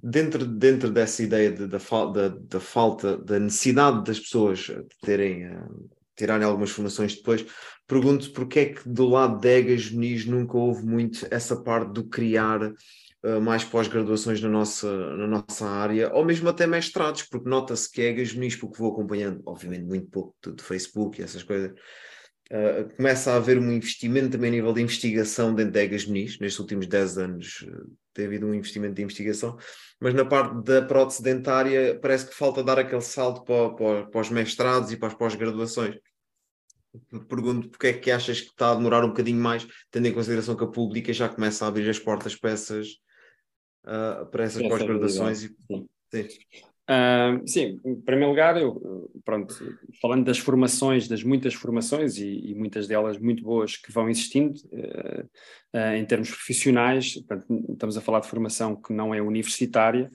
[0.01, 4.71] Dentro, dentro dessa ideia de, da, falta, da necessidade das pessoas
[5.01, 7.45] terem uh, tirarem algumas formações depois,
[7.87, 12.05] pergunto porque é que do lado de Egas Muniz nunca houve muito essa parte do
[12.05, 17.91] criar uh, mais pós-graduações na nossa, na nossa área, ou mesmo até mestrados, porque nota-se
[17.91, 21.73] que Egas Muniz, porque vou acompanhando, obviamente muito pouco do, Facebook e essas coisas,
[22.53, 26.59] uh, começa a haver um investimento também a nível de investigação dentro de Egas nestes
[26.59, 29.59] últimos 10 anos uh, tem havido um investimento de investigação,
[30.01, 34.21] mas na parte da prótese dentária parece que falta dar aquele salto para, para, para
[34.21, 35.97] os mestrados e para as pós-graduações.
[37.29, 40.57] Pergunto porque é que achas que está a demorar um bocadinho mais, tendo em consideração
[40.57, 42.89] que a pública já começa a abrir as portas para essas,
[43.85, 45.45] uh, para essas pós-graduações.
[45.45, 45.55] E...
[46.11, 46.29] Sim.
[47.45, 49.53] Sim, em primeiro lugar, eu, pronto,
[50.01, 54.55] falando das formações, das muitas formações e, e muitas delas muito boas que vão existindo
[54.67, 55.25] uh,
[55.75, 60.11] uh, em termos profissionais, portanto, estamos a falar de formação que não é universitária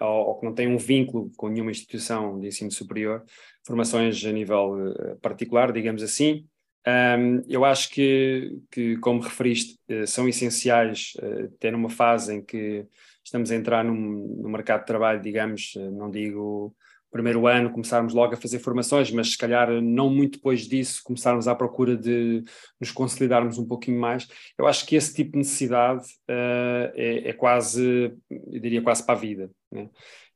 [0.00, 3.24] ou, ou, que não tem um vínculo com nenhuma instituição de ensino superior,
[3.66, 6.44] formações a nível particular, digamos assim.
[6.86, 11.14] Um, eu acho que, que, como referiste, são essenciais
[11.58, 12.86] ter uma fase em que
[13.26, 16.74] estamos a entrar num, no mercado de trabalho, digamos, não digo
[17.16, 21.48] primeiro ano começarmos logo a fazer formações, mas se calhar não muito depois disso começarmos
[21.48, 22.44] à procura de
[22.78, 24.28] nos consolidarmos um pouquinho mais.
[24.58, 29.14] Eu acho que esse tipo de necessidade uh, é, é, quase, eu diria quase para
[29.14, 29.50] a vida.
[29.72, 29.88] Né?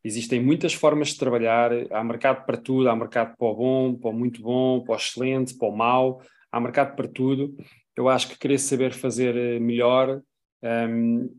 [0.03, 4.11] Existem muitas formas de trabalhar, há mercado para tudo, há mercado para o bom, para
[4.11, 7.55] o muito bom, para o excelente, para o mau, há mercado para tudo.
[7.95, 10.23] Eu acho que querer saber fazer eh, melhor
[10.63, 11.31] um,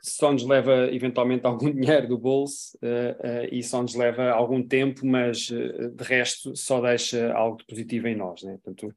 [0.00, 4.62] só nos leva eventualmente algum dinheiro do bolso uh, uh, e só nos leva algum
[4.62, 8.42] tempo, mas uh, de resto só deixa algo de positivo em nós.
[8.42, 8.58] Né?
[8.62, 8.94] Portanto,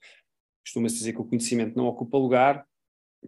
[0.64, 2.66] costuma-se dizer que o conhecimento não ocupa lugar,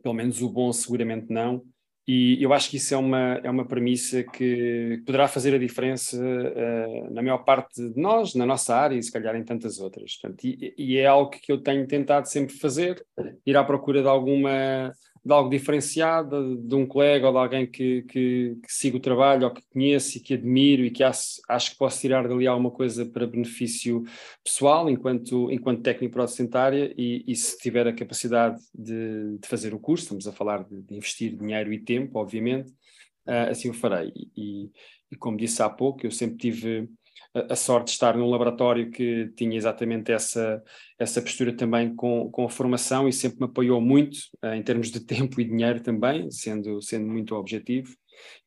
[0.02, 1.64] pelo menos o bom seguramente não,
[2.06, 6.22] e eu acho que isso é uma, é uma premissa que poderá fazer a diferença
[7.12, 10.18] na maior parte de nós, na nossa área e se calhar em tantas outras.
[10.18, 13.02] Portanto, e, e é algo que eu tenho tentado sempre fazer,
[13.46, 14.92] ir à procura de alguma
[15.26, 19.46] de algo diferenciado, de, um colega ou de alguém que, que, que siga o trabalho
[19.46, 22.70] ou que conheço e que admiro e que acho, acho que posso tirar dali alguma
[22.70, 24.04] coisa para benefício
[24.44, 29.80] pessoal enquanto, enquanto técnico protestentária e, e se tiver a capacidade de, de, fazer o
[29.80, 32.70] curso, estamos a falar de, de investir dinheiro e tempo, obviamente,
[33.26, 34.12] uh, assim o farei.
[34.36, 34.70] E,
[35.10, 36.90] e, como disse há pouco, eu sempre tive
[37.34, 40.62] a, sorte de estar num laboratório que tinha exatamente essa,
[41.00, 44.92] essa postura também com, com a formação e sempre me apoiou muito uh, em termos
[44.92, 47.96] de tempo e dinheiro também, sendo, sendo muito objetivo.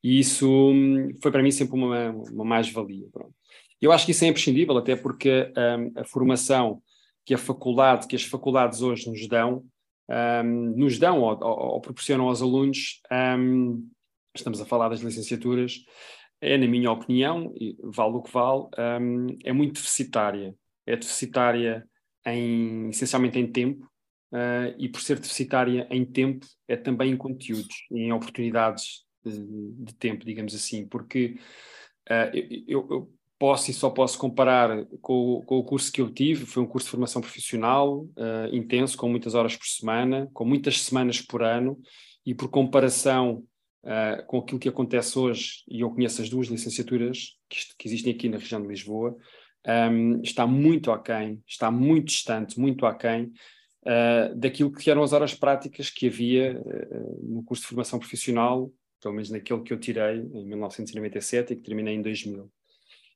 [0.02, 3.06] E isso um, foi para mim sempre uma, uma mais-valia.
[3.80, 6.80] Eu acho que isso é imprescindível, até porque um, a formação
[7.24, 9.64] que a faculdade, que as faculdades hoje nos dão,
[10.08, 13.00] um, nos dão ou, ou, ou, proporcionam aos alunos,
[13.36, 13.88] hum,
[14.34, 15.80] estamos a falar das licenciaturas,
[16.40, 18.66] é, na minha opinião, vale o que vale,
[19.00, 20.54] um, é muito deficitária.
[20.86, 21.86] É deficitária
[22.26, 23.86] em, essencialmente em tempo,
[24.32, 29.94] uh, e por ser deficitária em tempo, é também em conteúdos, em oportunidades de, de
[29.94, 31.38] tempo, digamos assim, porque
[32.08, 36.46] uh, eu, eu, posso e só posso comparar com, com, o curso que eu tive,
[36.46, 40.80] foi um curso de formação profissional, uh, intenso, com muitas horas por semana, com muitas
[40.80, 41.78] semanas por ano,
[42.24, 43.44] e por comparação
[43.86, 48.12] uh, com aquilo que acontece hoje, e eu conheço as duas licenciaturas que, que existem
[48.12, 49.16] aqui na região de Lisboa,
[49.66, 53.32] um, está muito aquém, está muito distante, muito aquém
[53.84, 58.70] uh, daquilo que eram as horas práticas que havia uh, no curso de formação profissional,
[59.00, 62.50] pelo menos naquele que eu tirei em 1997 e que terminei em 2000.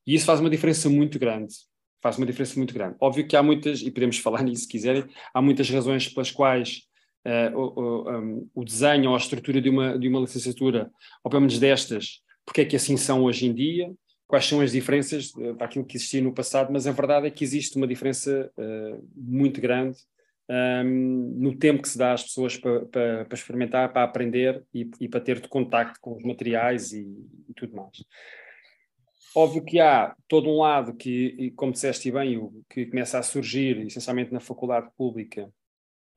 [0.05, 1.53] E isso faz uma diferença muito grande.
[2.01, 2.95] Faz uma diferença muito grande.
[2.99, 6.81] Óbvio que há muitas, e podemos falar nisso se quiserem, há muitas razões pelas quais
[7.25, 10.91] uh, o, um, o, desenho ou a estrutura de uma, de uma licenciatura,
[11.23, 13.91] ou pelo menos destas, porque é que assim são hoje em dia,
[14.27, 17.31] quais são as diferenças uh, para aquilo que existia no passado, mas a verdade é
[17.31, 19.97] que existe uma diferença uh, muito grande
[20.51, 24.89] um, no tempo que se dá às pessoas para, para, para experimentar, para aprender e,
[24.99, 27.07] e, para ter de contacto com os materiais e,
[27.47, 28.03] e, tudo mais.
[29.33, 33.77] Óbvio que há todo um lado que, como disseste bem, o, que começa a surgir,
[33.85, 35.49] essencialmente na faculdade pública,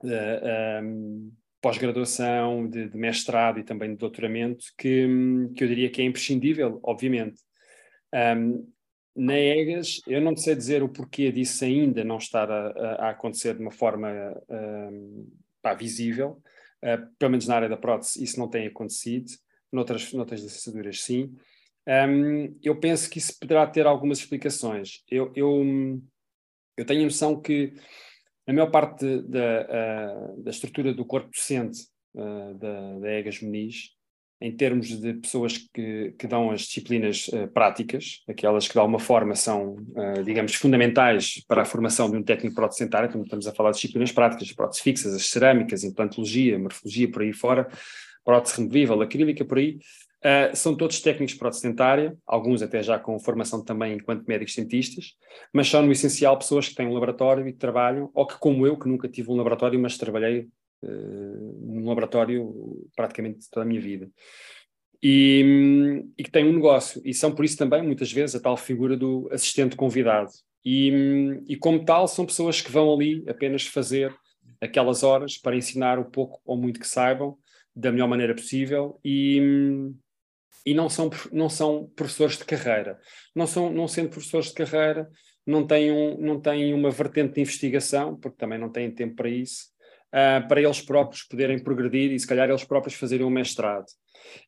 [0.02, 5.06] um, pós-graduação, de, de, mestrado e também de doutoramento, que,
[5.56, 7.40] que eu diria que é imprescindível, obviamente.
[8.14, 8.70] Um,
[9.16, 13.54] na EGAS, eu não sei dizer o porquê disso ainda não estar a, a acontecer
[13.54, 14.08] de uma forma
[14.48, 15.30] um,
[15.62, 16.42] pá, visível,
[16.82, 19.30] uh, pelo menos na área da prótese isso não tem acontecido,
[19.72, 21.32] noutras, noutras licenciaturas sim.
[21.86, 25.04] Um, eu penso que isso poderá ter algumas explicações.
[25.10, 25.62] Eu, eu,
[26.76, 27.74] eu tenho a noção que
[28.46, 29.62] a maior parte da,
[30.36, 33.94] da estrutura do corpo docente da, da EGAS Muniz,
[34.40, 38.98] em termos de pessoas que, que dão as disciplinas uh, práticas, aquelas que de alguma
[38.98, 43.54] forma são, uh, digamos, fundamentais para a formação de um técnico protecentário, então estamos a
[43.54, 47.68] falar de disciplinas práticas, próteses fixas, as cerâmicas, implantologia, morfologia, por aí fora,
[48.22, 49.78] prótese removível, acrílica, por aí,
[50.24, 55.16] Uh, são todos técnicos protestentária, alguns até já com formação também enquanto médicos cientistas,
[55.52, 58.66] mas são no essencial pessoas que têm um laboratório e que trabalham, ou que como
[58.66, 60.48] eu, que nunca tive um laboratório, mas trabalhei
[60.82, 62.54] uh, num laboratório
[62.96, 64.10] praticamente toda a minha vida.
[65.02, 68.56] E, e, que têm um negócio, e são por isso também, muitas vezes, a tal
[68.56, 70.30] figura do assistente convidado.
[70.64, 74.10] E, e como tal, são pessoas que vão ali apenas fazer
[74.58, 77.36] aquelas horas para ensinar o pouco ou muito que saibam,
[77.76, 79.92] da melhor maneira possível e,
[80.64, 82.98] e não são, não são professores de carreira.
[83.34, 85.08] Não, são, não sendo professores de carreira,
[85.46, 89.28] não têm, um, não têm uma vertente de investigação, porque também não têm tempo para
[89.28, 89.66] isso,
[90.08, 93.86] uh, para eles próprios poderem progredir e se calhar eles próprios fazerem um mestrado.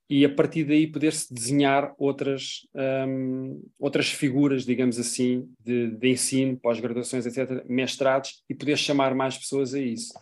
[0.09, 6.59] E a partir daí poder-se desenhar outras, um, outras figuras, digamos assim, de, de ensino,
[6.59, 10.15] pós-graduações, etc., mestrados, e poder chamar mais pessoas a isso.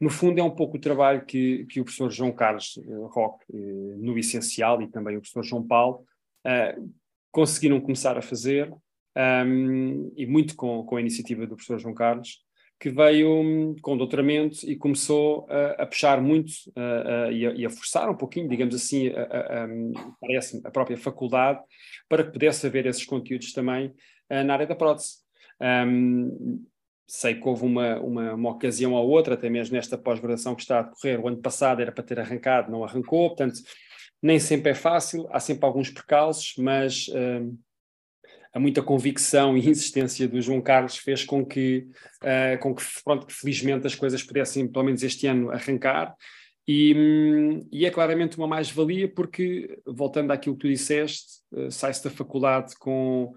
[0.00, 3.44] No fundo, é um pouco o trabalho que, que o professor João Carlos uh, Roque,
[3.50, 6.06] uh, no essencial, e também o professor João Paulo,
[6.46, 6.90] uh,
[7.30, 8.72] conseguiram começar a fazer,
[9.14, 12.42] um, e muito com, com a iniciativa do professor João Carlos,
[12.80, 18.08] que veio um, com doutoramento e começou a, a puxar muito a, e, a, forçar
[18.08, 19.68] um pouquinho, digamos assim, a,
[20.18, 21.60] parece a própria faculdade,
[22.08, 23.92] para que pudesse haver esses conteúdos também
[24.30, 25.18] na área da prótese.
[25.60, 26.64] Um,
[27.12, 30.78] sei que houve uma, uma, uma, ocasião ou outra, até mesmo nesta pós-graduação que está
[30.78, 33.60] a decorrer, o ano passado era para ter arrancado, não arrancou, portanto,
[34.22, 37.58] nem sempre é fácil, há sempre alguns percalços, mas uh,
[38.54, 41.88] a muita convicção e insistência do João Carlos fez com que,
[42.22, 46.14] uh, com que, pronto, felizmente as coisas pudessem, pelo menos este ano, arrancar.
[46.68, 52.04] E, um, e é claramente uma mais-valia porque, voltando àquilo que tu disseste, uh, sai-se
[52.04, 53.34] da faculdade com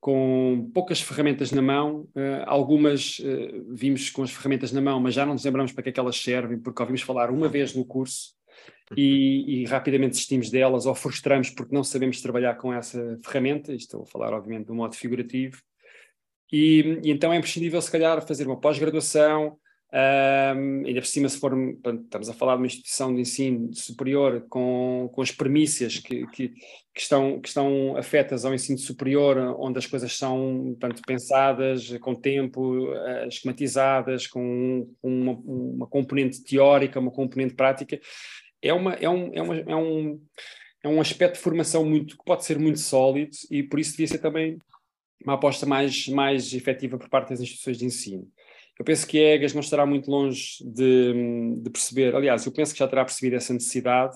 [0.00, 5.14] com poucas ferramentas na mão, uh, algumas uh, vimos com as ferramentas na mão, mas
[5.14, 7.74] já não nos lembramos para que é que elas servem, porque ouvimos falar uma vez
[7.74, 8.34] no curso
[8.96, 14.02] e, e, rapidamente desistimos delas ou frustramos porque não sabemos trabalhar com essa ferramenta, estou
[14.02, 15.60] a falar obviamente de um modo figurativo,
[16.52, 19.58] e, e então é imprescindível se calhar fazer uma pós-graduação,
[19.92, 21.52] um, ainda por cima, se for,
[22.04, 26.48] estamos a falar de uma instituição de ensino superior com, com as premissas que, que,
[26.48, 32.14] que, estão, que estão afetas ao ensino superior, onde as coisas são tanto pensadas, com
[32.16, 38.00] tempo, uh, esquematizadas, com uma, uma, componente teórica, uma componente prática,
[38.60, 40.20] é, uma, é, um, é, uma, é, um,
[40.82, 44.08] é um aspecto de formação muito, que pode ser muito sólido e por isso devia
[44.08, 44.58] ser também
[45.24, 48.28] uma aposta mais, mais efetiva por parte das instituições de ensino.
[48.78, 52.72] Eu penso que a EGAS não estará muito longe de, de, perceber, aliás, eu penso
[52.72, 54.14] que já terá percebido essa necessidade,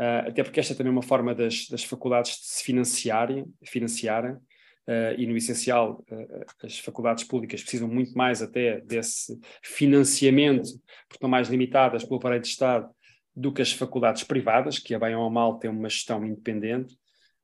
[0.00, 4.32] uh, até porque esta é também uma forma das, das faculdades de se financiarem, financiarem
[4.32, 10.70] uh, e no essencial uh, as faculdades públicas precisam muito mais até desse financiamento,
[11.08, 12.88] porque estão mais limitadas pelo aparelho de Estado,
[13.36, 16.96] do que as faculdades privadas, que a bem ou a mal têm uma gestão independente.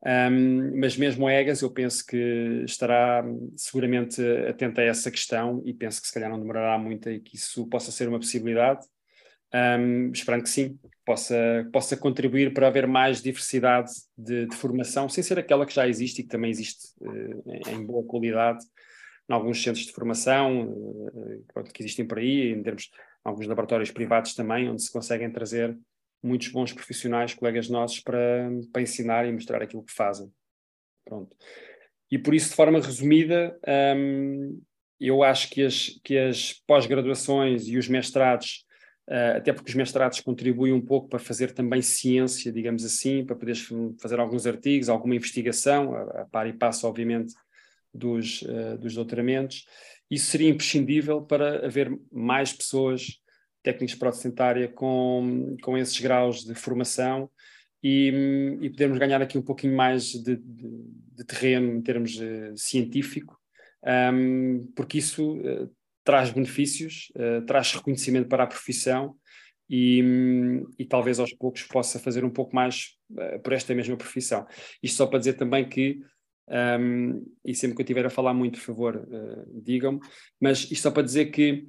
[0.05, 3.25] Um, mas mesmo a EGAS eu penso que estará
[3.57, 7.37] seguramente atenta a essa questão e penso que se calhar não demorará muito e que
[7.37, 8.87] isso possa ser uma possibilidade,
[9.55, 15.25] um, esperando que sim, possa, possa contribuir para haver mais diversidade de, de, formação, sem
[15.25, 18.65] ser aquela que já existe e que também existe uh, em boa qualidade
[19.29, 22.91] em alguns centros de formação uh, que existem por aí, em termos
[23.25, 25.77] alguns laboratórios privados também, onde se conseguem trazer
[26.23, 30.31] muitos bons profissionais, colegas nossos, para, para ensinar e mostrar aquilo que fazem.
[31.05, 31.37] Pronto.
[32.11, 33.59] E por isso, de forma resumida,
[33.97, 34.61] hum,
[35.01, 38.65] eu acho que as, que as pós-graduações e os mestrados,
[39.09, 43.37] uh, até porque os mestrados contribuem um pouco para fazer também ciência, digamos assim, para
[43.37, 43.67] poderes
[44.01, 47.35] fazer alguns artigos, alguma investigação, a, a par e passo, obviamente,
[47.93, 49.65] dos, uh, dos doutoramentos,
[50.11, 53.21] isso seria imprescindível para haver mais pessoas
[53.67, 57.29] técnicos de prótese dentária com, com esses graus de formação
[57.83, 60.69] e, e podermos ganhar aqui um pouquinho mais de, de,
[61.17, 63.37] de terreno em termos uh, científico,
[64.13, 65.69] um, porque isso uh,
[66.05, 69.17] traz benefícios, uh, traz reconhecimento para a profissão
[69.69, 72.95] e, um, e, talvez aos poucos possa fazer um pouco mais
[73.43, 74.47] por esta mesma profissão.
[74.81, 76.01] Isto só para dizer também que
[76.79, 79.09] um, e sempre que eu estiver a falar muito, por favor,
[79.53, 79.99] digam-me,
[80.41, 81.67] mas isto só para dizer que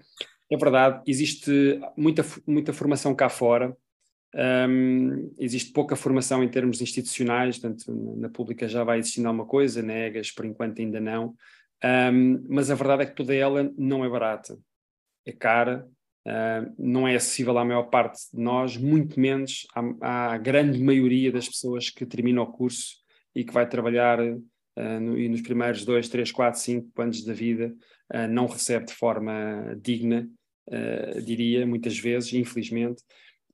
[0.49, 3.75] é verdade, existe muita, muita formação cá fora,
[4.69, 9.81] um, existe pouca formação em termos institucionais, tanto na pública já vai existindo alguma coisa,
[9.81, 11.35] negas, por enquanto ainda não,
[11.83, 14.57] um, mas a verdade é que toda ela não é barata,
[15.25, 15.87] é cara,
[16.77, 21.47] não é acessível à maior parte de nós, muito menos à, à, grande maioria das
[21.47, 22.97] pessoas que terminam o curso
[23.33, 27.33] e que vai trabalhar uh, no, e nos primeiros dois, três, quatro, cinco anos da
[27.33, 27.73] vida
[28.13, 30.29] uh, não recebe de forma digna
[30.67, 33.03] uh, diria, muitas vezes, infelizmente,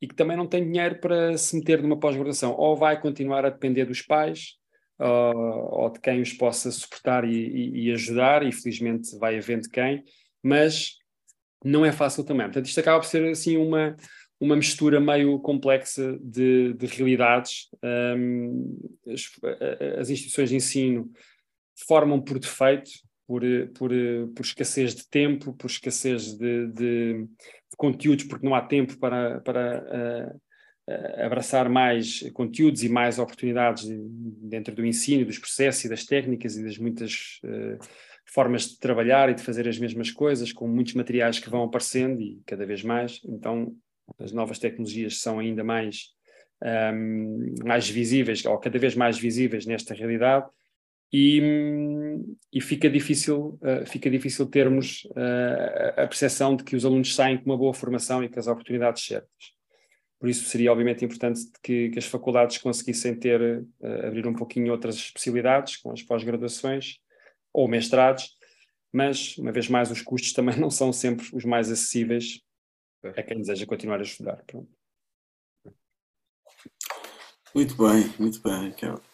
[0.01, 2.55] e que também não tem dinheiro para se meter numa pós-graduação.
[2.57, 4.57] Ou vai continuar a depender dos pais,
[4.99, 9.70] uh, ou de quem os possa suportar e, e, e, ajudar, e felizmente vai havendo
[9.70, 10.03] quem,
[10.43, 10.97] mas
[11.64, 12.47] não é fácil também.
[12.47, 13.95] Portanto, isto acaba por ser assim uma,
[14.39, 17.70] uma mistura meio complexa de, de realidades.
[17.82, 19.30] Um, as,
[19.99, 21.09] as, instituições de ensino
[21.88, 22.91] formam por defeito
[23.28, 23.41] por,
[23.76, 23.91] por,
[24.36, 29.39] por escassez de tempo, por escassez de, de, de conteúdos, porque não há tempo para,
[29.41, 30.34] para
[30.88, 36.57] uh, abraçar mais conteúdos e mais oportunidades dentro do ensino, dos processos e das técnicas
[36.57, 37.80] e das muitas uh,
[38.26, 42.21] formas de trabalhar e de fazer as mesmas coisas, com muitos materiais que vão aparecendo
[42.21, 43.21] e cada vez mais.
[43.26, 43.74] Então,
[44.19, 46.09] as novas tecnologias são ainda mais,
[46.61, 50.45] um, ehm, mais visíveis, ou cada vez mais visíveis nesta realidade
[51.16, 51.39] e,
[52.51, 57.38] e fica, difícil, uh, fica difícil termos uh, a percepção de que os alunos saem
[57.38, 59.53] com uma boa formação e com as oportunidades certas.
[60.20, 64.72] Por isso seria obviamente importante que, que as faculdades conseguissem ter, uh, abrir um pouquinho
[64.72, 66.97] outras possibilidades com as pós-graduações
[67.53, 68.36] ou mestrados,
[68.91, 72.41] mas uma vez mais os custos também não são sempre os mais acessíveis
[73.03, 74.43] a quem deseja continuar a estudar.
[74.47, 74.72] Pronto.
[77.53, 79.12] Muito bem, muito bem, Raquel.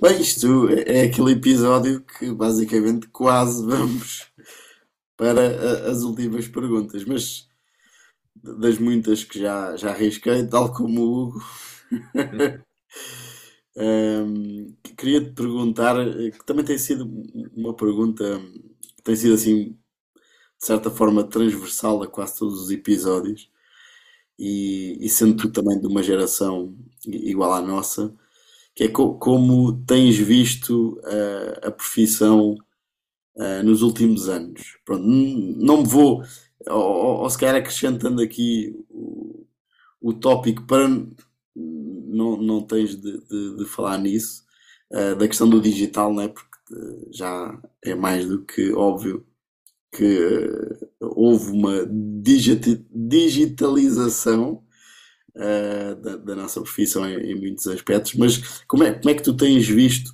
[0.00, 4.26] Bem, isto é aquele episódio que basicamente quase vamos
[5.16, 7.48] para as últimas perguntas, mas
[8.34, 11.44] das muitas que já, já arrisquei, tal como o Hugo,
[13.76, 17.04] um, queria te perguntar, que também tem sido
[17.54, 18.40] uma pergunta
[19.08, 19.70] tem sido assim,
[20.58, 23.50] de certa forma, transversal a quase todos os episódios,
[24.38, 26.76] e, e sendo tu também de uma geração
[27.06, 28.14] igual à nossa
[28.78, 32.56] que é co como tens visto uh, a profissão
[33.34, 34.78] uh, nos últimos anos.
[34.84, 36.22] Pronto, não me vou,
[36.68, 39.44] ou, ou se calhar acrescentando aqui o,
[40.00, 40.88] o tópico para
[41.56, 44.44] não, não tens de, de, de falar nisso,
[44.92, 46.28] uh, da questão do digital, né?
[46.28, 46.46] porque
[47.10, 49.26] já é mais do que óbvio
[49.90, 50.20] que
[51.00, 51.84] houve uma
[52.92, 54.62] digitalização
[55.38, 59.22] uh, da, da, nossa profissão em, em, muitos aspectos, mas como é, como é que
[59.22, 60.12] tu tens visto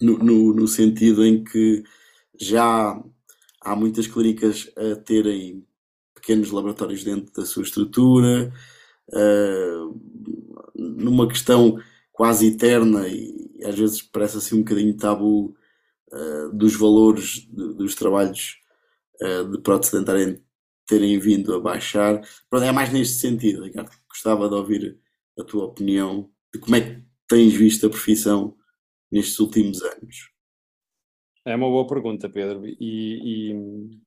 [0.00, 1.84] no, no, no sentido em que
[2.40, 3.00] já
[3.60, 5.64] há muitas clínicas a terem
[6.14, 8.52] pequenos laboratórios dentro da sua estrutura,
[9.10, 10.00] uh,
[10.74, 11.78] numa questão
[12.12, 15.54] quase eterna e às vezes parece assim um bocadinho tabu
[16.12, 18.58] uh, dos valores de, dos trabalhos
[19.22, 20.40] uh, de prótese dentária
[20.86, 22.20] terem vindo a baixar.
[22.48, 23.90] Pronto, é mais neste sentido, Ricardo.
[24.14, 25.00] Gostava de ouvir
[25.36, 28.56] a tua opinião de como é que tens visto a profissão
[29.10, 30.30] nestes últimos anos.
[31.44, 34.00] É uma boa pergunta, Pedro, e, e,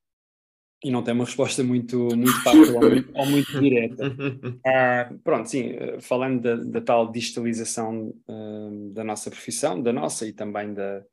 [0.85, 4.03] e não tem uma resposta muito, muito fácil ou, muito, ou muito direta.
[4.65, 10.31] Ah, pronto, sim, falando da, da tal digitalização uh, da nossa profissão, da nossa e
[10.31, 11.03] também da,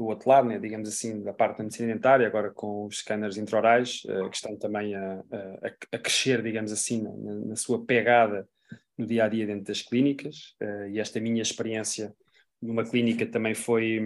[0.00, 3.36] do outro lado, né, digamos assim, da parte da medicina dentária, agora com os scanners
[3.36, 8.48] intraorais, uh, que estão também a, a, a, crescer, digamos assim, na, na, sua pegada
[8.96, 10.56] no dia a dia dentro das clínicas.
[10.58, 12.14] Uh, e esta minha experiência
[12.62, 14.00] numa clínica também foi,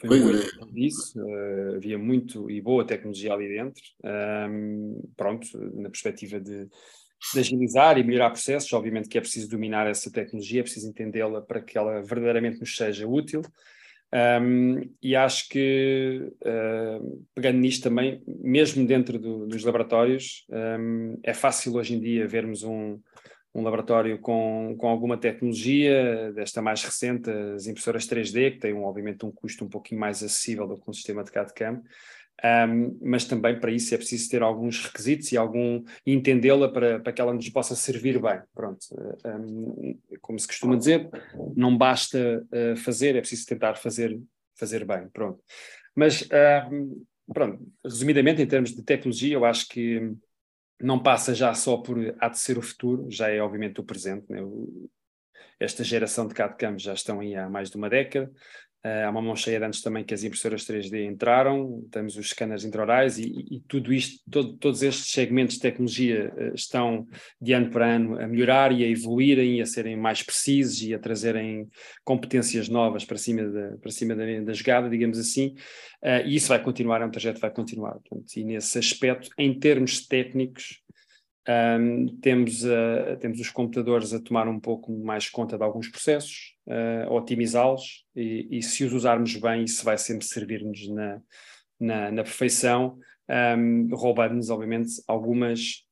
[0.00, 0.72] foi muito é.
[0.72, 1.20] disso.
[1.20, 3.82] Uh, havia muito e boa tecnologia ali dentro.
[4.04, 6.68] Um, pronto, na perspectiva de,
[7.34, 11.42] de agilizar e melhorar processos, obviamente que é preciso dominar essa tecnologia, é preciso entendê-la
[11.42, 13.42] para que ela verdadeiramente nos seja útil.
[14.14, 21.32] Um, e acho que, uh, pegando nisto também, mesmo dentro do, dos laboratórios, um, é
[21.32, 23.00] fácil hoje em dia vermos um,
[23.54, 29.24] um laboratório com, com alguma tecnologia, desta mais recente, as impressoras 3D, que têm, obviamente,
[29.24, 31.80] um custo um pouquinho mais acessível do que um sistema de CAD-CAM,
[32.44, 37.12] um, mas também para isso é preciso ter alguns requisitos e algum entendê-la para, para
[37.12, 38.40] que ela nos possa servir bem.
[38.54, 38.84] Pronto,
[39.24, 41.08] um, como se costuma dizer,
[41.54, 44.20] não basta uh, fazer, é preciso tentar fazer,
[44.58, 45.08] fazer bem.
[45.12, 45.40] Pronto.
[45.94, 46.26] Mas,
[47.32, 50.10] pronto, resumidamente, em termos de tecnologia, eu acho que
[50.80, 54.24] não passa já só por há de ser o futuro, já é obviamente o presente.
[54.28, 54.40] Né?
[55.60, 58.30] Esta geração de CAD-CAM já estão aí há mais de uma década.
[58.84, 62.30] Uh, há uma mão cheia de antes também que as impressoras 3D entraram, temos os
[62.30, 67.06] scanners intraorais e, e, tudo isto, todo, todos estes segmentos de tecnologia uh, estão
[67.40, 70.92] de ano para ano a melhorar e a evoluírem e a serem mais precisos e
[70.92, 71.68] a trazerem
[72.02, 75.54] competências novas para cima da, para cima da, da jogada, digamos assim,
[76.02, 77.92] uh, e isso vai continuar, é um trajeto que vai continuar.
[77.92, 80.82] Portanto, e nesse aspecto, em termos técnicos,
[81.48, 86.51] um, temos, uh, temos os computadores a tomar um pouco mais conta de alguns processos,
[86.66, 91.20] uh, otimizá-los e, e, se os usarmos bem, isso vai sempre servir-nos na,
[91.78, 92.98] na, na, perfeição,
[93.58, 95.84] um, roubando-nos, obviamente, algumas,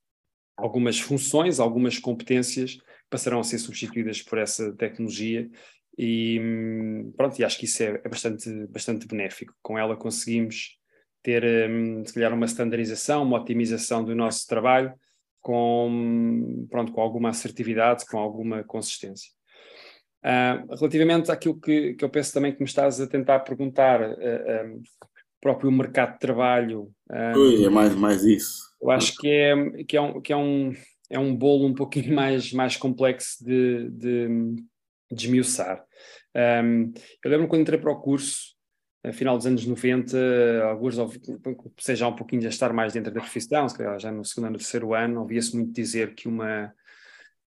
[0.56, 5.48] algumas funções, algumas competências que passarão a ser substituídas por essa tecnologia
[5.98, 6.40] e
[7.16, 9.54] pronto, e acho que isso é, é bastante, bastante benéfico.
[9.62, 10.78] Com ela conseguimos
[11.22, 14.94] ter, um, se calhar, uma standardização, uma otimização do nosso trabalho,
[15.40, 19.30] com, pronto, com alguma assertividade, com alguma consistência.
[20.22, 24.14] Uh, relativamente àquilo que, que eu penso também que me estás a tentar perguntar, uh,
[24.14, 25.06] ah, um, ah,
[25.40, 26.90] próprio mercado de trabalho.
[27.10, 28.70] Um, é mais, mais isso.
[28.80, 30.74] Eu acho que é, que é, um, que é, um,
[31.08, 34.28] é um bolo um pouquinho mais, mais complexo de, de,
[35.10, 35.82] de esmiuçar.
[36.36, 36.92] Um,
[37.24, 38.54] eu lembro quando entrei para o curso,
[39.02, 40.96] a final dos anos 90, alguns,
[41.78, 44.58] seja um pouquinho já estar mais dentro da profissão, se calhar já no segundo ano,
[44.58, 46.72] terceiro ano, ouvia-se muito dizer que uma,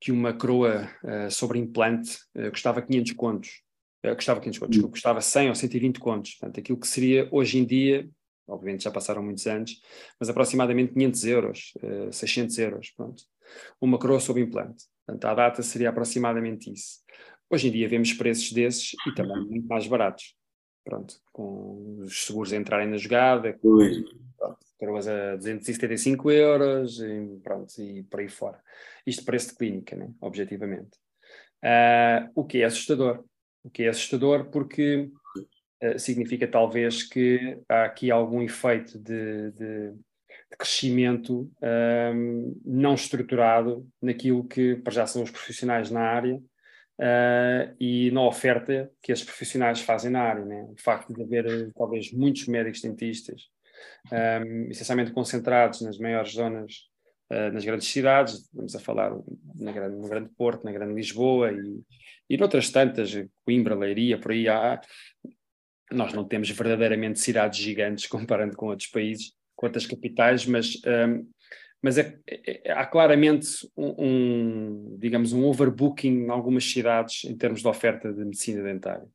[0.02, 3.62] que uma coroa uh, sobre implante uh, custava 500 contos,
[4.04, 7.66] uh, custava 500 contos, custava 100 ou 120 contos, portanto, aquilo que seria hoje em
[7.66, 8.10] dia,
[8.48, 9.80] obviamente já passaram muitos anos,
[10.20, 13.24] mas aproximadamente 500 euros, uh, 600 euros, pronto,
[13.80, 17.00] uma coroa sobre implante, portanto, a data seria aproximadamente isso.
[17.48, 20.36] Hoje em dia vemos preços desses e também muito mais baratos.
[20.84, 23.54] Pronto, com os seguros entrarem na jogada,
[24.78, 28.60] coroas a 275 euros, e, pronto, e por aí fora.
[29.06, 30.10] Isto preço de clínica, né?
[30.20, 30.98] objetivamente.
[31.64, 33.24] Uh, o que é assustador.
[33.64, 35.10] O que é assustador porque
[35.84, 41.52] uh, significa talvez que há aqui algum efeito de, de, de crescimento
[42.14, 48.24] um, não estruturado naquilo que para já são os profissionais na área uh, e na
[48.24, 50.44] oferta que esses profissionais fazem na área.
[50.44, 50.64] Né?
[50.64, 53.50] O facto de haver talvez muitos médicos dentistas,
[54.12, 56.92] um, essencialmente concentrados nas maiores zonas
[57.32, 59.12] uh, nas grandes cidades, estamos a falar
[59.56, 61.82] na grande, no Grande Porto, na Grande Lisboa e,
[62.30, 63.12] e noutras tantas,
[63.46, 64.82] Coimbra, Leiria, por aí há.
[65.92, 71.28] Nós não temos verdadeiramente cidades gigantes comparando com outros países, com outras capitais, mas, um,
[71.82, 77.36] mas é, é, é, há claramente um, um, digamos, um overbooking em algumas cidades em
[77.36, 79.08] termos de oferta de medicina dentária.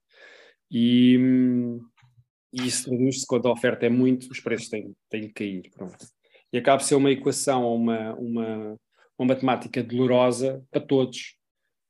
[0.70, 1.16] E,
[2.52, 5.70] e isso traduz-se quando a oferta é muito, os preços têm, têm de cair.
[5.74, 6.06] Pronto.
[6.52, 8.76] E acaba por ser uma equação, uma, uma,
[9.18, 11.36] uma matemática dolorosa para todos,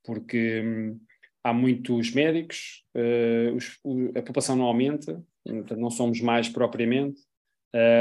[0.04, 1.00] porque hum,
[1.44, 5.22] há muitos médicos, uh, os, o, a população não aumenta,
[5.76, 7.20] não somos mais propriamente.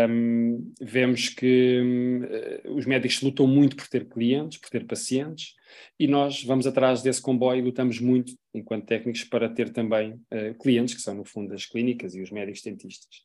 [0.09, 5.53] Um, vemos que um, os médicos lutam muito por ter clientes, por ter pacientes,
[5.99, 10.55] e nós vamos atrás desse comboio e lutamos muito, enquanto técnicos, para ter também uh,
[10.61, 13.23] clientes, que são, no fundo, as clínicas e os médicos dentistas.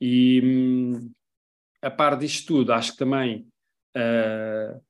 [0.00, 1.10] E um,
[1.82, 3.48] a par disto tudo, acho que também
[3.96, 4.80] uh,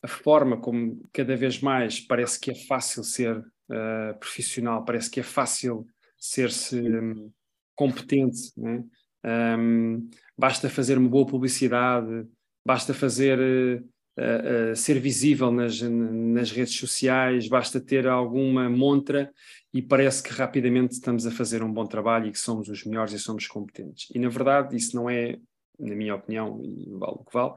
[0.00, 5.18] a forma como cada vez mais parece que é fácil ser uh, profissional, parece que
[5.18, 5.86] é fácil
[6.16, 7.32] ser-se um,
[7.74, 8.84] competente, né?
[9.24, 12.26] Um, basta fazer uma boa publicidade,
[12.64, 19.32] basta fazer uh, uh, ser visível nas, nas redes sociais, basta ter alguma montra
[19.72, 23.12] e parece que rapidamente estamos a fazer um bom trabalho e que somos os melhores
[23.12, 24.08] e somos competentes.
[24.14, 25.38] E na verdade isso não é,
[25.78, 27.54] na minha opinião, e vale o que vale,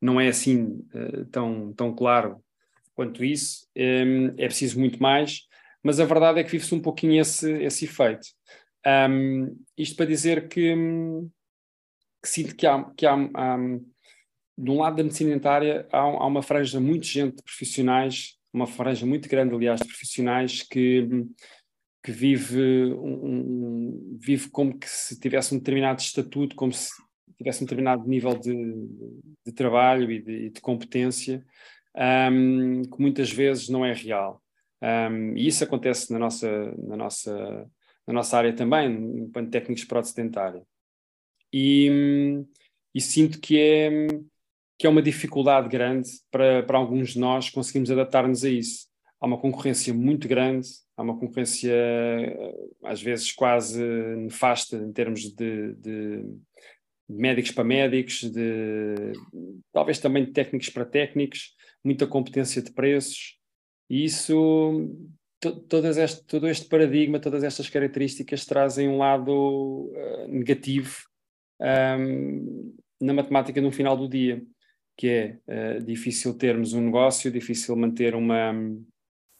[0.00, 2.42] não é assim uh, tão, tão claro
[2.94, 5.48] quanto isso, um, é preciso muito mais,
[5.82, 8.26] mas a verdade é que vive-se um pouquinho esse, esse efeito.
[8.86, 10.74] Um, isto para dizer que,
[12.22, 13.56] que sinto que há, que há, há,
[14.56, 18.66] de um lado da medicina dentária, há, há, uma franja muito gente de profissionais, uma
[18.66, 21.08] franja muito grande, aliás, de profissionais que,
[22.02, 26.90] que vive, um, vive como que se tivesse um determinado estatuto, como se
[27.36, 28.52] tivesse um determinado nível de,
[29.46, 31.44] de trabalho e de, de competência,
[32.30, 34.42] um, que muitas vezes não é real.
[34.82, 37.66] Um, e isso acontece na nossa, na, nossa,
[38.06, 38.90] na nossa área também,
[39.22, 40.62] enquanto técnicos de prótese dentária.
[41.52, 42.44] E,
[42.94, 44.06] e, sinto que é,
[44.78, 48.88] que é uma dificuldade grande para, para alguns de nós conseguirmos adaptar-nos a isso.
[49.20, 51.74] Há uma concorrência muito grande, há uma concorrência
[52.84, 53.82] às vezes quase
[54.16, 56.24] nefasta em termos de, de
[57.08, 59.12] médicos para médicos, de,
[59.72, 63.38] talvez também de técnicos para técnicos, muita competência de preços,
[63.88, 64.88] e isso,
[65.40, 70.98] todas este, todo este paradigma, todas estas características trazem um lado uh, negativo
[71.60, 74.42] um, na matemática no final do dia,
[74.96, 75.38] que é
[75.78, 78.52] uh, difícil termos um negócio, difícil manter uma,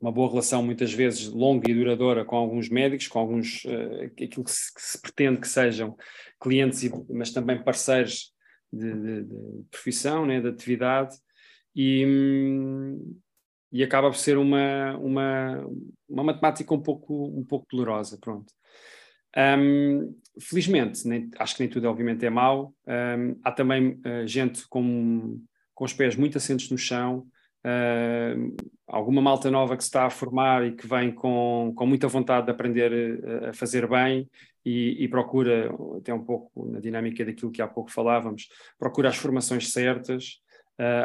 [0.01, 4.45] uma boa relação, muitas vezes longa e duradoura, com alguns médicos, com alguns, uh, aquilo
[4.45, 5.97] que se, que se, pretende que sejam
[6.41, 8.33] clientes, e, mas também parceiros
[8.73, 11.15] de, de, de profissão, né, de atividade,
[11.77, 13.21] e, hum,
[13.73, 15.67] e acaba por ser uma, uma,
[16.09, 18.53] uma matemática um pouco, um pouco dolorosa, pronto.
[19.37, 24.67] Um, felizmente, nem, acho que nem tudo obviamente é mau, um, há também uh, gente
[24.69, 25.41] com,
[25.73, 27.27] com os pés muito assentos no chão,
[27.65, 28.57] uh,
[28.89, 32.47] alguma malta nova que se está a formar e que vem com, com muita vontade
[32.47, 34.29] de aprender a, a fazer bem
[34.65, 38.49] e, e, procura, até um pouco na dinâmica daquilo que há pouco falávamos,
[38.79, 40.41] procura as formações certas,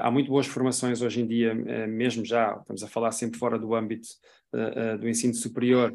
[0.02, 3.60] há muito boas formações hoje em dia, uh, mesmo já, estamos a falar sempre fora
[3.60, 4.08] do âmbito
[4.54, 5.94] uh, do ensino superior,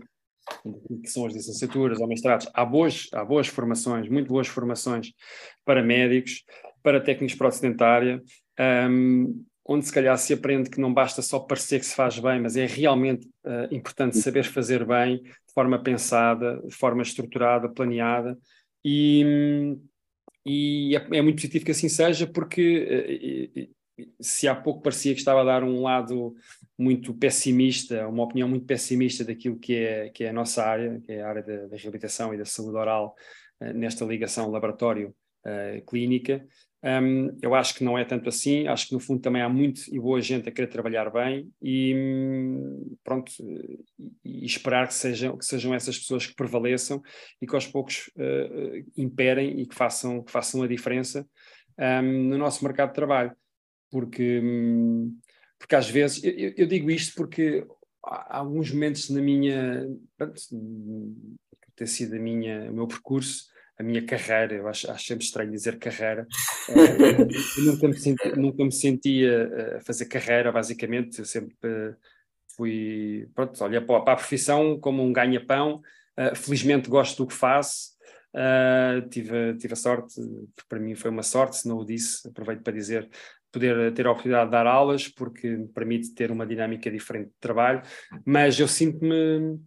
[1.03, 2.49] que são as licenciaturas ou mestrados.
[2.53, 5.13] Há boas, há boas formações, muito boas formações
[5.65, 6.45] para médicos,
[6.83, 8.23] para técnicos pró-sedentária,
[8.89, 12.41] um, onde se calhar se aprende que não basta só parecer que se faz bem,
[12.41, 13.29] mas é realmente
[13.71, 18.37] importante saber fazer bem, de forma pensada, de forma estruturada, planeada,
[18.85, 19.79] e.
[20.53, 23.69] E é, é, muito positivo que assim seja, porque eh,
[24.21, 26.35] se há pouco parecia que estava a dar um lado
[26.77, 31.13] muito pessimista, uma opinião muito pessimista daquilo que é, que é a nossa área, que
[31.13, 33.15] é a área da, da reabilitação e da saúde oral,
[33.61, 36.43] eh, nesta ligação laboratório-clínica, eh,
[36.83, 39.83] um, eu acho que não é tanto assim, acho que no fundo também há muito
[39.95, 41.95] e boa gente a querer trabalhar bem e
[43.05, 43.31] pronto,
[44.25, 47.03] e esperar que sejam, que sejam essas pessoas que prevaleçam
[47.41, 51.27] e que aos poucos uh, imperem e que façam, que façam a diferença
[51.79, 53.37] um, no nosso mercado de trabalho.
[53.91, 55.19] Porque, um,
[55.59, 57.67] porque às vezes, eu, eu, digo isto porque
[58.03, 60.41] há alguns momentos na minha, pronto,
[61.75, 63.51] ter sido a minha, o meu percurso,
[63.81, 66.29] a minha carreira, eu acho, acho sempre estranho dizer carreira,
[66.69, 71.95] eu nunca me, senti, nunca me sentia eh, a fazer carreira, basicamente, eu sempre eh,
[72.55, 75.81] fui, pronto, olha para, a profissão como um ganha-pão,
[76.35, 77.93] felizmente gosto do que faço,
[78.35, 80.21] uh, tive, tive a sorte,
[80.69, 83.09] para mim foi uma sorte, se não o disse, aproveito para dizer,
[83.51, 87.39] poder ter a oportunidade de dar aulas, porque me permite ter uma dinâmica diferente de
[87.41, 87.81] trabalho,
[88.27, 89.59] mas eu sinto-me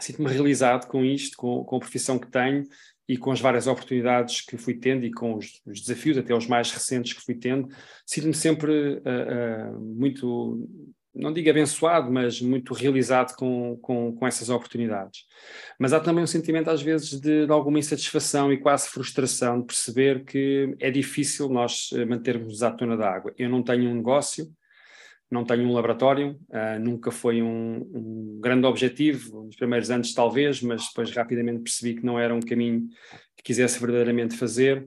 [0.00, 2.64] sinto-me realizado com isto, com, com a profissão que tenho
[3.08, 6.46] e com as várias oportunidades que fui tendo e com os, os desafios, até os
[6.46, 7.68] mais recentes que fui tendo,
[8.06, 10.68] sinto-me sempre uh, uh, muito,
[11.14, 15.24] não digo abençoado, mas muito realizado com, com, com, essas oportunidades.
[15.78, 19.66] Mas há também um sentimento, às vezes, de, de, alguma insatisfação e quase frustração de
[19.66, 23.34] perceber que é difícil nós eh, mantermos a tona da água.
[23.36, 24.50] Eu não tenho um negócio,
[25.32, 30.60] não tenho um laboratório, uh, nunca foi um, um, grande objetivo, nos primeiros anos talvez,
[30.60, 32.88] mas depois rapidamente percebi que não era um caminho
[33.36, 34.86] que quisesse verdadeiramente fazer.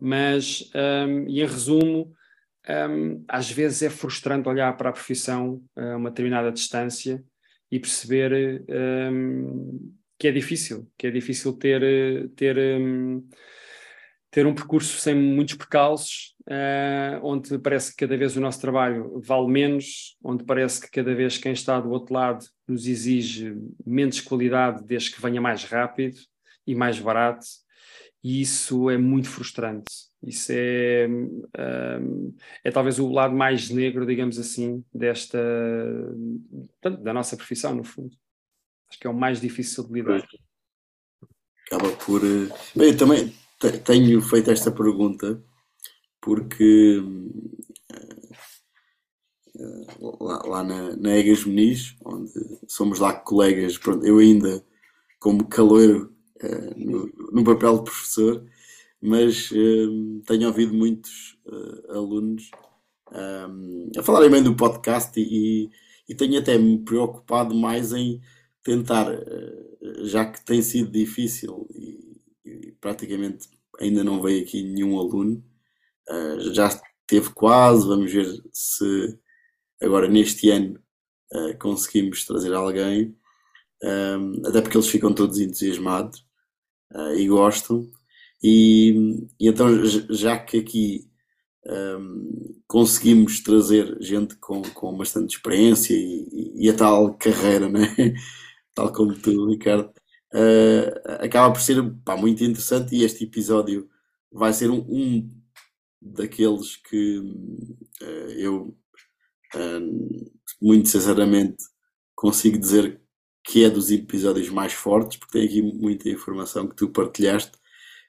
[0.00, 2.12] Mas, um, e em resumo,
[2.68, 7.22] um, às vezes é frustrante olhar para a profissão a uma determinada distância
[7.70, 8.64] e perceber
[10.18, 12.56] que é difícil, que é difícil ter, ter
[14.30, 19.20] ter um percurso sem muitos percalços, uh, onde parece que cada vez o nosso trabalho
[19.20, 24.20] vale menos, onde parece que cada vez quem está do outro lado nos exige menos
[24.20, 26.16] qualidade desde que venha mais rápido
[26.64, 27.44] e mais barato,
[28.22, 29.90] e isso é muito frustrante.
[30.22, 35.38] Isso é, uh, é talvez o lado mais negro, digamos assim, desta
[37.02, 38.14] da nossa profissão, no fundo.
[38.88, 40.22] Acho que é o mais difícil de lidar.
[41.66, 42.20] Acaba por.
[42.22, 43.32] Eh, bem, também
[43.68, 45.42] tenho feito esta pergunta
[46.20, 47.02] porque
[49.58, 49.86] eh,
[50.20, 52.32] lá, lá na, na Egas Meniz, onde
[52.66, 54.64] somos lá colegas, pronto, eu ainda
[55.18, 58.46] como caloiro uh, no, no, papel de professor,
[59.00, 62.50] mas uh, tenho ouvido muitos uh, alunos
[63.98, 65.68] a falarem bem do podcast e,
[66.08, 68.20] e, tenho até me preocupado mais em
[68.62, 69.06] tentar,
[70.04, 72.09] já que tem sido difícil e
[72.80, 73.48] praticamente
[73.80, 75.42] ainda não veio aqui nenhum aluno.
[76.08, 76.68] Uh, já
[77.06, 79.18] teve quase, vamos ver se
[79.82, 80.78] agora neste ano
[81.32, 83.16] uh, conseguimos trazer alguém.
[83.82, 86.24] Um, até porque eles ficam todos entusiasmados
[86.94, 87.90] uh, e gostam.
[88.42, 91.10] E, e, então, já que aqui
[91.66, 97.94] um, conseguimos trazer gente com, com bastante experiência e, e, a tal carreira, né?
[98.74, 99.92] tal como tu, Ricardo,
[100.34, 103.88] uh, acaba por ser pá, muito interessante e este episódio
[104.30, 105.28] vai ser um, um
[106.00, 108.76] daqueles que uh, eu
[109.54, 111.62] uh, muito sinceramente
[112.14, 113.00] consigo dizer
[113.44, 117.58] que é dos episódios mais fortes porque tem aqui muita informação que tu partilhaste.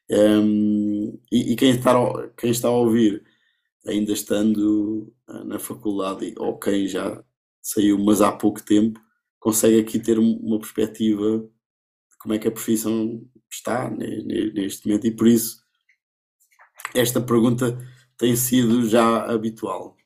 [0.10, 1.94] Um, e, e, quem, está,
[2.38, 3.24] quem está a ouvir
[3.88, 5.14] ainda estando
[5.46, 7.24] na faculdade ou quem já
[7.62, 9.00] saiu mas há pouco tempo
[9.40, 11.50] consegue aqui ter uma perspectiva
[12.22, 15.62] como é que a profissão está neste momento e por isso
[16.94, 17.78] esta pergunta
[18.18, 19.98] tem sido já habitual.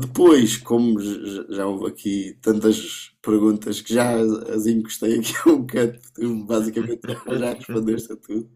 [0.00, 6.44] Depois, como já houve aqui tantas perguntas que já as encostei aqui um bocado, tu
[6.44, 7.00] basicamente
[7.38, 8.50] já respondeste a tudo.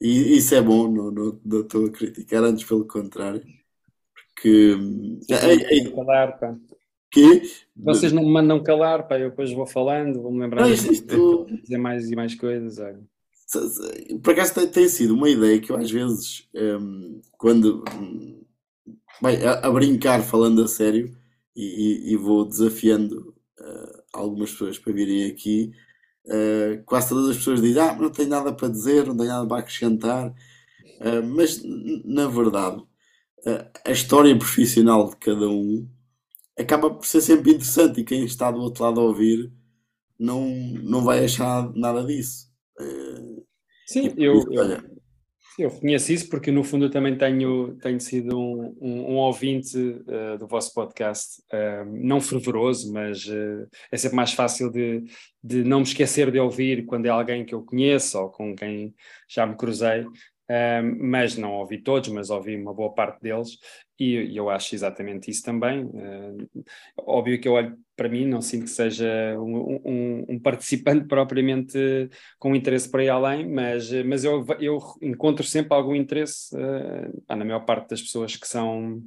[0.00, 3.42] E isso é bom, não, não, não estou a criticar, antes pelo contrário.
[4.34, 4.76] Porque.
[5.30, 6.56] É, é, calar, pá.
[7.10, 7.42] Que?
[7.76, 11.78] Vocês não me mandam calar, pá, eu depois vou falando, vou-me lembrar não, isto, dizer
[11.78, 12.78] mais e mais coisas.
[12.78, 13.00] Olha.
[14.22, 17.84] Por acaso tem, tem, sido uma ideia que eu às vezes, um, quando
[19.22, 21.16] bem, a, a, brincar, falando a sério,
[21.54, 25.72] e, e, e vou desafiando uh, algumas pessoas para virem aqui,
[26.26, 29.46] uh, quase todas as pessoas dizem: Ah, não tenho nada para dizer, não tenho nada
[29.46, 31.62] para acrescentar, uh, mas
[32.04, 32.82] na verdade,
[33.84, 35.88] a história profissional de cada um
[36.58, 39.52] acaba por ser sempre interessante e quem está do outro lado a ouvir
[40.18, 40.46] não,
[40.82, 42.46] não vai achar nada disso.
[43.86, 44.64] Sim, eu, eu,
[45.58, 49.78] eu reconheço isso porque no fundo eu também tenho, tenho sido um, um, um ouvinte
[49.78, 55.04] uh, do vosso podcast, uh, não fervoroso, mas uh, é sempre mais fácil de,
[55.42, 58.94] de não me esquecer de ouvir quando é alguém que eu conheço ou com quem
[59.28, 60.06] já me cruzei.
[60.98, 63.58] Mas não ouvi todos, mas ouvi uma boa parte deles,
[63.98, 65.84] e, e eu acho exatamente isso também.
[65.84, 66.64] Uh,
[66.98, 69.06] óbvio que eu olho para mim, não sinto que seja
[69.38, 75.46] um, um, um, participante propriamente com interesse para ir além, mas, mas eu, eu encontro
[75.46, 79.02] sempre algum interesse uh, na maior parte das pessoas que são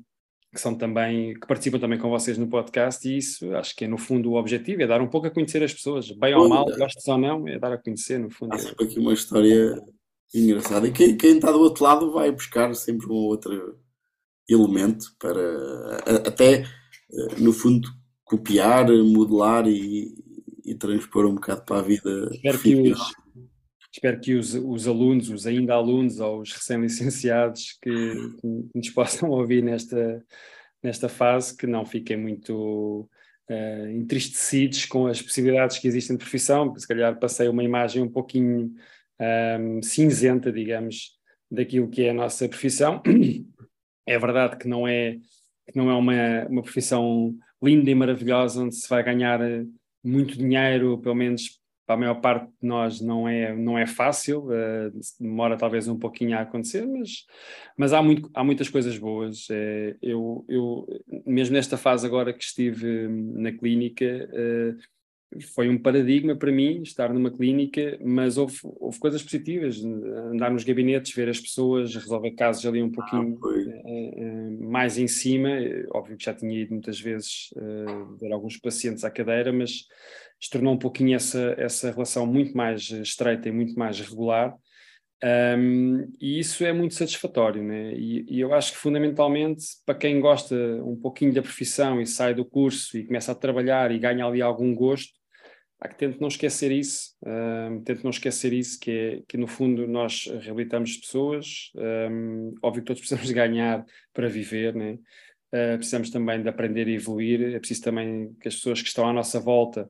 [0.52, 3.88] que são também que participam também com vocês no podcast e isso acho que é
[3.88, 6.66] no fundo o objetivo é dar um pouco a conhecer as pessoas bem ou mal,
[6.66, 9.80] gostes ou não é dar a conhecer no fundo há sempre aqui uma história
[10.34, 13.56] engraçada e quem, quem está do outro lado vai buscar sempre uma outra
[14.48, 17.88] elemento para até eh, no fundo
[18.24, 20.14] copiar, modelar e,
[20.64, 23.00] e transpor um bocado para a vida espero que, os,
[23.92, 29.30] espero que os, os alunos, os ainda alunos ou os recém-licenciados que, que nos possam
[29.32, 30.24] ouvir nesta,
[30.84, 33.10] nesta fase, que não fiquem muito
[33.50, 38.10] uh, entristecidos com as possibilidades que existem de profissão, se calhar passei uma imagem um
[38.10, 38.74] pouquinho
[39.20, 41.18] um, cinzenta, digamos,
[41.50, 43.02] daquilo que é a nossa profissão.
[44.08, 45.18] É verdade que não é,
[45.68, 49.66] que não é uma, uma profissão linda e maravilhosa, onde se vai ganhar eh,
[50.04, 54.46] muito dinheiro, pelo menos para a maior parte de nós não é, não é fácil,
[54.46, 57.26] uh, demora talvez um pouquinho a acontecer, mas,
[57.76, 59.50] mas há, muito, há muitas coisas boas.
[59.50, 60.88] Uh, eu, eu,
[61.26, 64.06] mesmo nesta fase agora que estive na clínica,
[65.54, 70.64] foi um paradigma para mim estar numa clínica, mas houve, houve coisas positivas, andar nos
[70.64, 75.50] gabinetes, ver as pessoas, resolver casos ali um ah, pouquinho ah, mais em cima.
[75.94, 77.50] Óbvio que já tinha ido muitas vezes
[78.20, 79.86] ver alguns pacientes à cadeira, mas
[80.40, 84.56] se tornou um pouquinho essa, essa relação muito mais estreita e muito mais regular.
[85.22, 87.94] Um, e isso é muito satisfatório, né?
[87.94, 92.34] E, e, eu acho que fundamentalmente para quem gosta um pouquinho da profissão e sai
[92.34, 95.19] do curso e começa a trabalhar e ganha ali algum gosto,
[95.80, 99.48] há que tente não esquecer isso, um, tente não esquecer isso, que é que no
[99.48, 101.72] fundo nós reabilitamos pessoas,
[102.12, 104.98] um, óbvio que todos precisamos ganhar para viver, né?
[105.52, 109.08] Uh, precisamos também de aprender e evoluir, é preciso também que as pessoas que estão
[109.08, 109.90] à nossa volta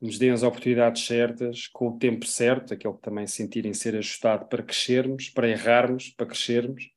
[0.00, 4.46] nos deem as oportunidades certas, com o tempo certo, aquele que também sentirem ser ajustado
[4.46, 6.90] para crescermos, para errarmos, para crescermos,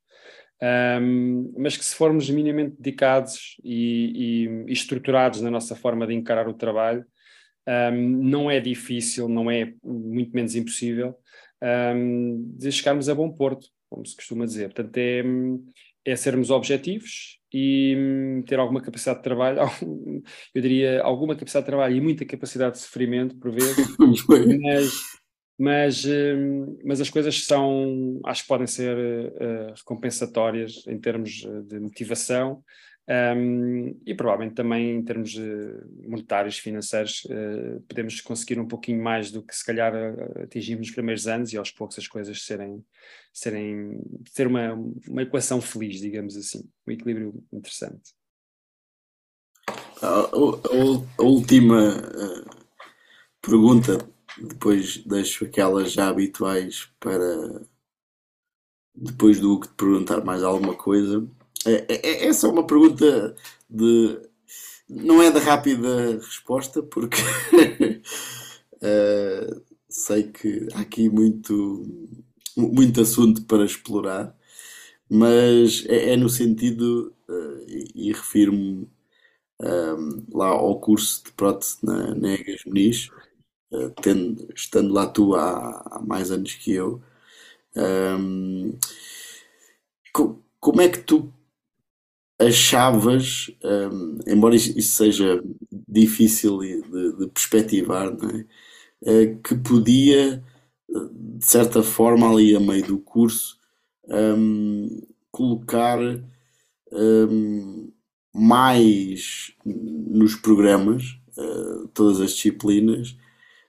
[1.01, 6.47] um, mas que se formos minimamente dedicados e, e, estruturados na nossa forma de encarar
[6.49, 7.05] o trabalho,
[7.67, 11.15] um, não é difícil, não é muito menos impossível,
[11.95, 14.73] um, de chegarmos a bom porto, como se costuma dizer.
[14.73, 15.23] Portanto, é,
[16.05, 19.59] é sermos objetivos e hum, ter alguma capacidade de trabalho,
[20.55, 23.87] eu diria alguma capacidade de trabalho e muita capacidade de sofrimento, por vezes,
[24.61, 24.93] mas,
[25.59, 31.79] mas, hum, mas as coisas são, acho que podem ser uh, recompensatórias em termos de
[31.79, 32.63] motivação
[33.09, 35.33] um, e provavelmente também em termos
[36.05, 39.93] monetários, financeiros, uh, podemos conseguir um pouquinho mais do que se calhar
[40.43, 42.83] atingimos nos primeiros anos e aos poucos as coisas serem,
[43.31, 44.01] serem
[44.35, 44.73] ter uma,
[45.07, 48.13] uma equação feliz, digamos assim, um equilíbrio interessante.
[50.01, 50.29] A, a,
[51.17, 52.67] a última uh,
[53.41, 54.05] pergunta,
[54.37, 57.65] depois deixo aquelas já habituais para
[58.93, 61.25] depois do que te perguntar mais alguma coisa
[61.65, 63.35] essa é uma pergunta
[63.69, 64.19] de.
[64.89, 67.21] Não é de rápida resposta, porque
[68.81, 71.83] uh, sei que há aqui muito,
[72.55, 74.33] muito assunto para explorar,
[75.09, 78.87] mas é, é no sentido, uh, e, e refiro-me
[79.61, 83.09] um, lá ao curso de prótese na, na Egas Muniz,
[83.71, 83.93] uh,
[84.55, 87.01] estando lá tu há, há mais anos que eu.
[87.75, 88.77] Um,
[90.59, 91.31] como é que tu
[92.39, 95.41] achavas, um, embora isso seja
[95.87, 96.81] difícil de,
[97.17, 98.15] de perspectivar,
[99.03, 99.23] é?
[99.23, 100.43] uh, que podia,
[100.89, 103.57] de certa forma, ali a meio do curso,
[104.07, 105.99] um, colocar
[106.91, 107.91] um,
[108.33, 113.17] mais nos programas, uh, todas as disciplinas,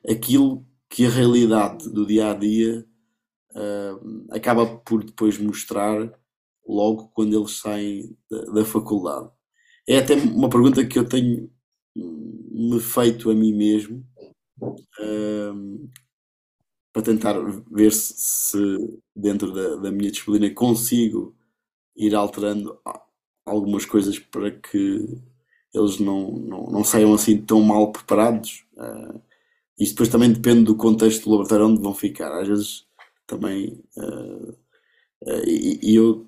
[0.09, 2.87] aquilo que a realidade do dia a dia
[3.55, 6.11] uh, acaba por depois mostrar
[6.69, 9.31] logo quando eles saem da, da faculdade?
[9.89, 11.51] É até uma pergunta que eu tenho
[11.97, 14.05] me feito a mim mesmo
[15.01, 15.89] um,
[16.93, 17.35] para tentar
[17.71, 21.37] ver se, se dentro da, da, minha disciplina consigo
[21.97, 22.79] ir alterando
[23.47, 25.07] algumas coisas para que
[25.75, 28.64] eles não, não, não saiam assim tão mal preparados.
[28.75, 29.21] Uh,
[29.79, 32.33] isto depois também depende do contexto do laboratório onde vão ficar.
[32.41, 32.87] Às vezes
[33.27, 33.85] também.
[33.97, 34.53] Uh,
[35.25, 36.28] uh, e, e, eu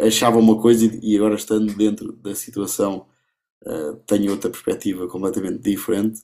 [0.00, 3.06] achava uma coisa e agora estando dentro da situação
[3.64, 6.20] uh, tenho outra perspectiva completamente diferente.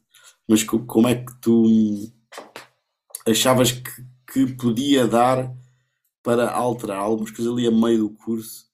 [0.49, 1.65] Mas como é que tu
[3.27, 3.91] achavas que,
[4.33, 5.55] que podia dar
[6.23, 8.69] para alterar algumas coisas ali a meio do curso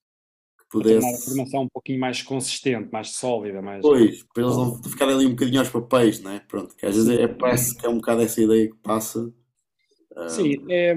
[0.58, 1.06] que pudesse.
[1.06, 3.82] Uma formação um pouquinho mais consistente, mais sólida, mais.
[3.82, 6.40] Pois, para eles não ficarem ali um bocadinho aos papéis, não é?
[6.40, 9.32] Pronto, que às vezes é, parece que é um bocado essa ideia que passa.
[10.28, 10.94] Sim, é,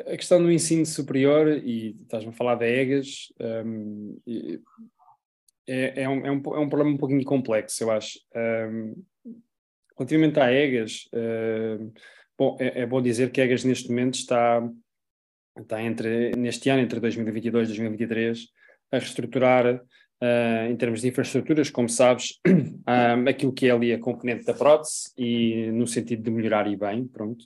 [0.00, 3.32] a questão do ensino superior, e estás-me a falar da EGAS,
[3.64, 4.18] um,
[5.66, 8.18] é, é, um, é, um, é um problema um pouquinho complexo, eu acho.
[8.34, 9.02] Um,
[9.96, 11.92] relativamente à EGAS, uh,
[12.36, 14.62] bom, é, é, bom dizer que a EGAS neste momento está,
[15.58, 18.48] está entre, neste ano, entre 2022 e 2023,
[18.92, 23.98] a reestruturar uh, em termos de infraestruturas, como sabes, um, aquilo que é ali a
[23.98, 27.44] componente da prótese e no sentido de melhorar e bem, pronto.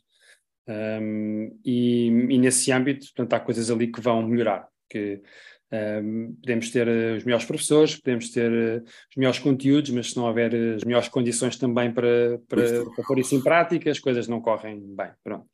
[0.69, 4.69] Um, e, e, nesse âmbito, portanto, há coisas ali que vão melhorar.
[4.89, 5.23] Que,
[5.71, 10.17] um, podemos ter eh, os melhores professores, podemos ter uh, os melhores conteúdos, mas se
[10.17, 13.99] não houver eh, as melhores condições também para, para, para pôr isso em prática, as
[13.99, 15.11] coisas não correm bem.
[15.23, 15.47] Pronto.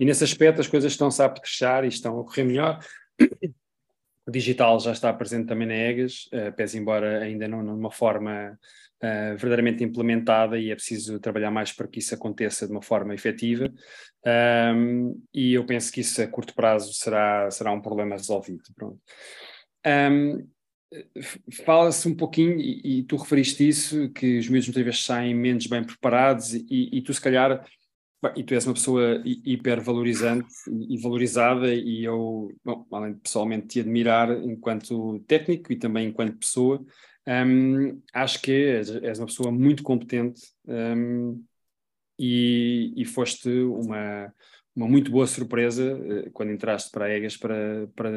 [0.00, 2.78] E nesse aspecto as coisas estão-se a apetrechar e estão a correr melhor.
[4.26, 8.58] O digital já está presente também na EGAS, uh, pese embora ainda não numa forma
[9.02, 13.14] uh, verdadeiramente implementada e é preciso trabalhar mais para que isso aconteça de uma forma
[13.14, 13.72] efetiva.
[14.74, 18.62] Um, e eu penso que isso a curto prazo será, será um problema resolvido.
[18.74, 19.00] Pronto.
[19.86, 20.48] Um,
[21.66, 25.66] Fala-se um pouquinho, e, e, tu referiste isso, que os miúdos muitas vezes saem menos
[25.66, 27.62] bem preparados, e, e tu, se calhar,
[28.34, 30.48] e tu és uma pessoa hipervalorizante
[30.88, 36.38] e valorizada, e eu, bom, além de pessoalmente te admirar enquanto técnico e também enquanto
[36.38, 36.84] pessoa,
[37.28, 41.44] um, acho que és, és, uma pessoa muito competente um,
[42.18, 44.32] e, e, foste uma,
[44.74, 48.10] uma muito boa surpresa uh, quando entraste para a EGAS para, para,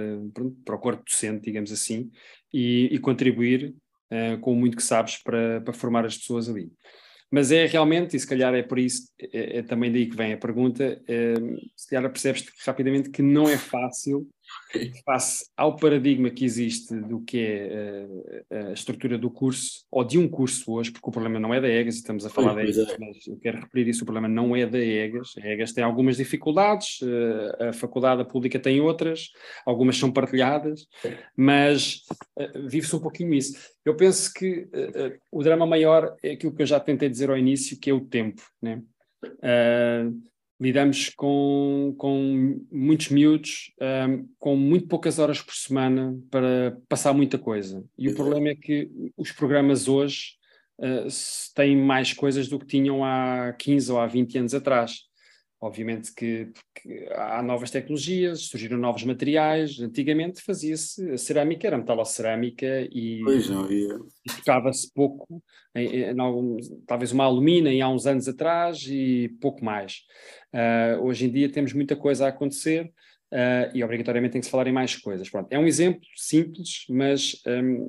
[0.64, 2.09] para o corpo docente, digamos assim,
[2.53, 3.76] e, e contribuir
[4.12, 6.72] uh, com muito que sabes para, para formar as pessoas ali.
[7.30, 10.34] Mas é realmente, e se calhar é por isso, é, é também daí que vem
[10.34, 11.34] a pergunta, é,
[11.78, 14.28] se calhar percebes rapidamente que não é fácil
[15.05, 18.07] face ao paradigma que existe do que é
[18.51, 21.59] uh, a estrutura do curso, ou de um curso hoje, porque o problema não é
[21.59, 22.97] da EGAS, estamos a falar da EGAS, é.
[22.99, 26.17] mas eu quero referir isso, o problema não é da EGAS, a EGAS tem algumas
[26.17, 29.29] dificuldades, uh, a faculdade pública tem outras,
[29.65, 30.87] algumas são partilhadas,
[31.35, 32.03] mas
[32.37, 33.57] uh, vive-se um pouquinho isso.
[33.83, 34.69] Eu penso que
[35.31, 38.01] o drama maior é aquilo que eu já tentei dizer ao início, que é o
[38.01, 38.81] tempo, né?
[39.23, 40.30] Uh,
[40.62, 47.39] lidamos com, com muitos miúdos, um, com muito poucas horas por semana para passar muita
[47.39, 47.84] coisa.
[47.97, 48.88] E o problema é que
[49.18, 50.36] os programas hoje
[50.78, 51.07] uh,
[51.55, 55.11] têm mais coisas do que tinham há 15 ou há 20 anos atrás.
[55.62, 56.51] Obviamente que,
[57.12, 59.80] há novas tecnologias, surgiram novos materiais.
[59.80, 63.22] Antigamente fazia-se a cerâmica, era metalocerâmica e,
[64.26, 65.43] e tocava-se pouco,
[65.76, 66.16] em, em,
[66.88, 69.99] talvez uma alumina há uns anos atrás e pouco mais.
[70.51, 72.91] Uh, hoje em dia temos muita coisa a acontecer
[73.32, 75.30] uh, e obrigatoriamente tem que se falar em mais coisas.
[75.30, 77.88] Pronto, é um exemplo simples, mas um,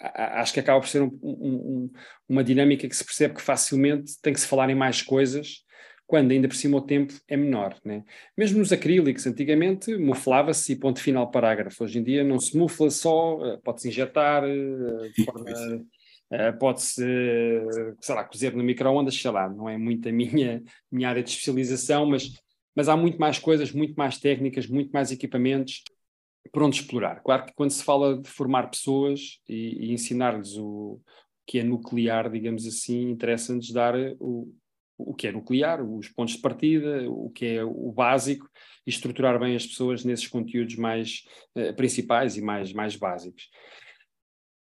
[0.00, 1.90] acho que acaba por ser um, um,
[2.26, 5.68] uma dinâmica que se percebe que facilmente tem que se falar em mais coisas
[6.10, 7.76] quando ainda por cima o tempo é menor.
[7.84, 8.02] Né?
[8.36, 11.84] Mesmo nos acrílicos, antigamente muflava-se e ponto final parágrafo.
[11.84, 15.80] Hoje em dia não se mufla só, eh, pode-se injetar, eh,
[16.32, 17.04] eh, pode-se,
[18.00, 21.30] sei lá, cozer no micro-ondas, sei lá, não é muito a minha, minha área de
[21.30, 22.32] especialização, mas,
[22.74, 25.84] mas há muito mais coisas, muito mais técnicas, muito mais equipamentos
[26.52, 27.22] por onde explorar.
[27.22, 31.00] Claro que quando se fala de formar pessoas e, e ensinar-lhes o
[31.46, 34.52] que é nuclear, digamos assim, interessa-nos dar o,
[35.06, 38.48] o que é nuclear, os pontos de partida, o que é o básico
[38.86, 41.24] e estruturar bem as pessoas nesses conteúdos mais
[41.56, 43.48] uh, principais e mais, mais básicos.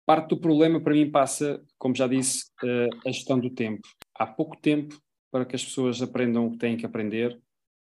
[0.05, 3.88] Parte do problema para mim passa, como já disse, uh, a gestão do tempo.
[4.15, 4.97] Há pouco tempo
[5.32, 7.39] para que as pessoas aprendam o que têm que aprender.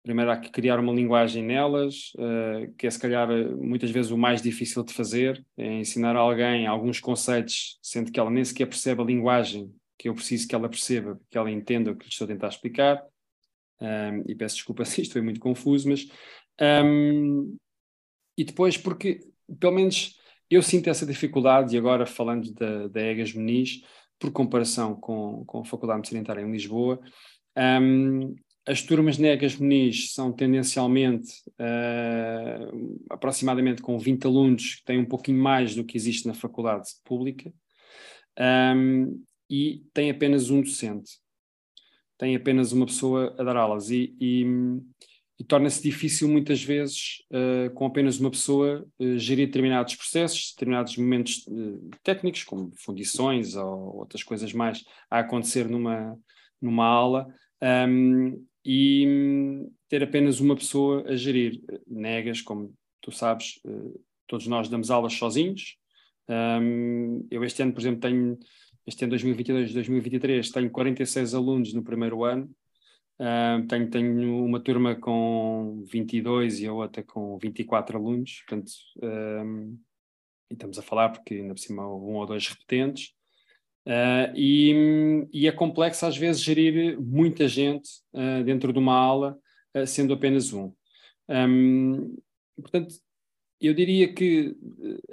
[0.02, 4.18] Primeiro há que criar uma linguagem nelas, uh, que é se calhar muitas vezes o
[4.18, 8.66] mais difícil de fazer, é ensinar a alguém alguns conceitos, sendo que ela nem sequer
[8.66, 12.10] percebe a linguagem que eu preciso que ela perceba, que ela entenda o que lhe
[12.10, 13.04] estou a tentar explicar.
[13.78, 16.08] Um, e peço desculpa se isto foi muito confuso, mas.
[16.58, 17.54] Um,
[18.36, 19.20] e depois, porque,
[19.58, 23.82] pelo menos, eu sinto essa dificuldade, e agora falando da, da EGAS Meniz,
[24.18, 26.98] por comparação com, com a Faculdade de Medicina em Lisboa,
[27.82, 28.34] um,
[28.66, 31.30] as turmas negas Meniz são tendencialmente
[31.60, 36.88] uh, aproximadamente com 20 alunos, que têm um pouquinho mais do que existe na faculdade
[37.04, 37.52] pública.
[38.38, 41.18] Um, e tem apenas um docente,
[42.16, 44.44] tem apenas uma pessoa a dar aulas e, e,
[45.38, 50.96] e torna-se difícil muitas vezes, uh, com apenas uma pessoa, uh, gerir determinados processos, determinados
[50.96, 56.16] momentos uh, técnicos, como fundições ou outras coisas mais a acontecer numa,
[56.60, 57.26] numa aula,
[57.88, 61.62] um, e ter apenas uma pessoa a gerir.
[61.86, 63.58] Negas, como tu sabes,
[64.26, 65.78] todos nós damos aulas sozinhos.
[66.28, 68.38] Um, eu este ano, por exemplo, tenho
[68.90, 72.50] este ano 2022, 2023, tenho 46 alunos no primeiro ano.
[73.18, 78.72] Uh, tenho, tenho uma turma com 22 e a outra com 24 alunos, portanto,
[79.02, 79.78] um,
[80.50, 83.12] e estamos a falar porque ainda por cima um ou dois repetentes.
[83.86, 89.38] Uh, e, e, é complexo às vezes gerir muita gente uh, dentro de uma aula,
[89.76, 90.72] uh, sendo apenas um.
[91.28, 92.16] um.
[92.56, 92.94] Portanto,
[93.60, 94.56] eu diria que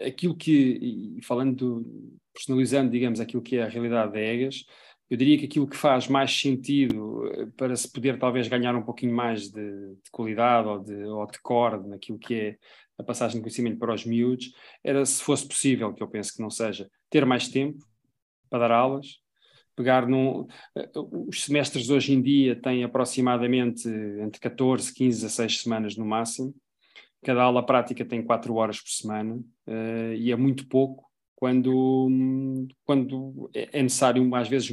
[0.05, 4.65] aquilo que, falando do, personalizando, digamos, aquilo que é a realidade da EGAS,
[5.09, 8.83] eu diria que aquilo que faz mais sentido eh, para se poder talvez ganhar um
[8.83, 12.57] pouquinho mais de, de qualidade ou de, ou de naquilo que é
[12.97, 14.51] a passagem de conhecimento para os miúdos,
[14.83, 17.85] era se fosse possível, que eu penso que não seja, ter mais tempo
[18.49, 19.19] para dar aulas,
[19.75, 20.47] pegar num.
[20.75, 20.89] Eh,
[21.27, 26.53] os semestres hoje em dia têm aproximadamente entre 14, 15 a 6 semanas no máximo.
[27.27, 31.03] Cada aula prática tem 4 horas por semana uh, e é muito pouco
[31.35, 32.07] quando,
[32.85, 34.71] quando é necessário, às vezes,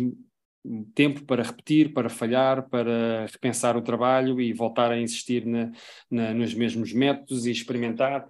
[0.94, 5.72] tempo para repetir, para falhar, para repensar o trabalho e voltar a insistir na,
[6.08, 8.24] na, nos mesmos métodos e experimentar.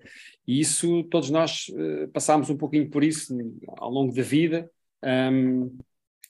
[0.48, 3.36] E isso, todos nós uh, passámos um pouquinho por isso
[3.76, 4.70] ao longo da vida.
[5.04, 5.76] Um,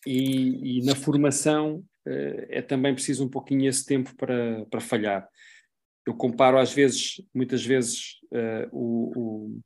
[0.05, 5.29] e, e, na formação uh, é também preciso um pouquinho esse tempo para, para falhar.
[6.07, 9.61] Eu comparo às vezes, muitas vezes, uh, o, o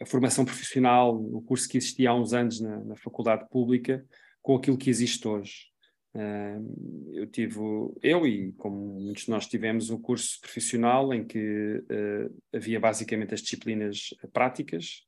[0.00, 4.04] a formação profissional, o curso que existia há uns anos na, na faculdade pública,
[4.40, 5.66] com aquilo que existe hoje.
[6.14, 7.58] Uh, eu tive,
[8.02, 13.34] eu e como muitos de nós tivemos, um curso profissional em que uh, havia basicamente
[13.34, 15.04] as disciplinas práticas.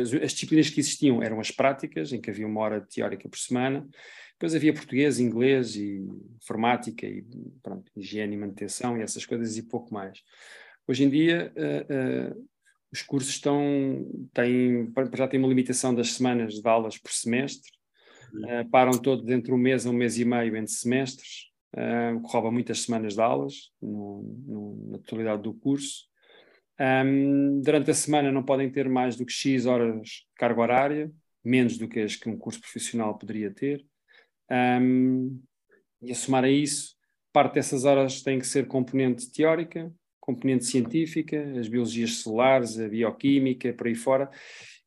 [0.00, 3.36] As, as, disciplinas que existiam eram as práticas, em que havia uma hora teórica por
[3.36, 3.86] semana.
[4.42, 7.24] Depois havia português, inglês e informática e
[7.62, 10.20] pronto, higiene e manutenção e essas coisas e pouco mais.
[10.84, 11.54] Hoje em dia
[12.92, 17.70] os cursos estão, têm, já têm uma limitação das semanas de aulas por semestre,
[18.34, 22.50] uh, param todos entre um mês a um mês e meio entre semestres, uh, rouba
[22.50, 26.08] muitas semanas de aulas no, no, na totalidade do curso.
[26.80, 31.12] Um, durante a semana não podem ter mais do que X horas de carga horária,
[31.44, 33.86] menos do que as que um curso profissional poderia ter.
[34.50, 35.40] Um,
[36.02, 36.94] e a somar a isso,
[37.32, 43.72] parte dessas horas tem que ser componente teórica, componente científica, as biologias celulares, a bioquímica,
[43.72, 44.30] por aí fora,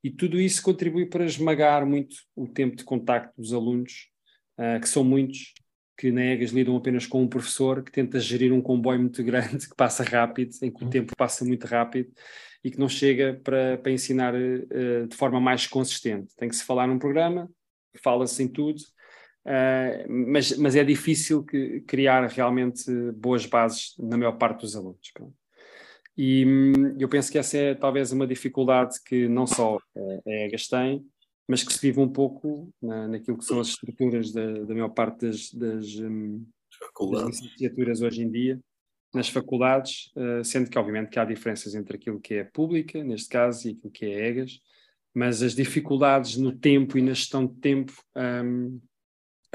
[0.04, 4.10] e tudo isso contribui para esmagar muito o tempo de contacto dos alunos,
[4.58, 5.54] uh, que são muitos,
[5.98, 9.68] que na EGAS lidam apenas com um professor que tenta gerir um comboio muito grande,
[9.68, 12.12] que passa rápido, em que o tempo passa muito rápido
[12.64, 16.34] e que não chega para, para ensinar uh, de forma mais consistente.
[16.38, 17.50] Tem que se falar num programa,
[18.02, 18.82] fala-se em tudo,
[19.46, 25.12] Uh, mas, mas é difícil que, criar realmente boas bases na maior parte dos alunos.
[26.18, 30.68] E hum, eu penso que essa é talvez uma dificuldade que não só a EGAS
[30.68, 31.06] tem,
[31.48, 34.90] mas que se vive um pouco na, naquilo que são as estruturas da, da maior
[34.90, 36.44] parte das, das, um,
[37.12, 38.60] das licenciaturas hoje em dia,
[39.14, 43.30] nas faculdades, uh, sendo que obviamente que há diferenças entre aquilo que é pública, neste
[43.30, 44.60] caso, e aquilo que é EGAS,
[45.14, 48.82] mas as dificuldades no tempo e na gestão de tempo um,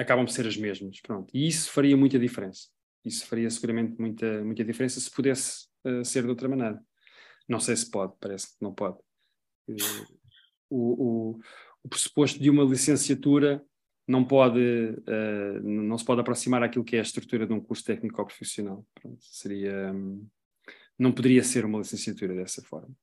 [0.00, 1.00] acabam por ser as mesmas.
[1.00, 1.30] Pronto.
[1.34, 2.68] E isso faria muita diferença.
[3.04, 6.82] Isso faria seguramente muita, muita diferença se pudesse uh, ser de outra maneira.
[7.48, 8.98] Não sei se pode, parece que não pode.
[9.68, 10.20] Uh,
[10.68, 11.40] o, o,
[11.82, 13.64] o, pressuposto de uma licenciatura
[14.06, 17.84] não pode, uh, não se pode aproximar àquilo que é a estrutura de um curso
[17.84, 18.86] técnico profissional.
[18.94, 20.26] Pronto, seria, um,
[20.98, 22.94] não poderia ser uma licenciatura dessa forma.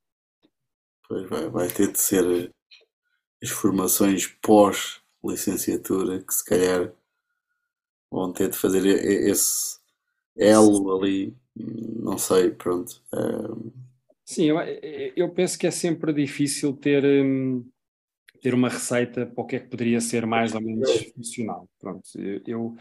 [1.08, 2.54] Pois vai, vai ter de ser
[3.42, 6.92] as formações pós licenciatura que se calhar
[8.12, 9.80] vão ter de fazer esse
[10.38, 13.02] elo ali, não sei, pronto.
[14.24, 14.58] Sim, eu,
[15.16, 17.66] eu penso que é sempre difícil ter, hum,
[18.42, 21.68] ter uma receita para o que é que poderia ser mais ou menos funcional.
[21.80, 22.78] Pronto, eu, eu,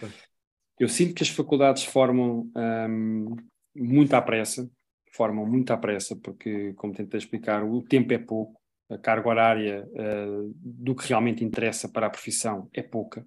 [0.80, 3.36] eu sinto que as faculdades formam um,
[3.74, 4.68] muito à pressa,
[5.12, 8.60] formam muito à pressa, porque, como tentei explicar, o tempo é pouco,
[8.90, 13.26] a carga horária uh, do que realmente interessa para a profissão é pouca.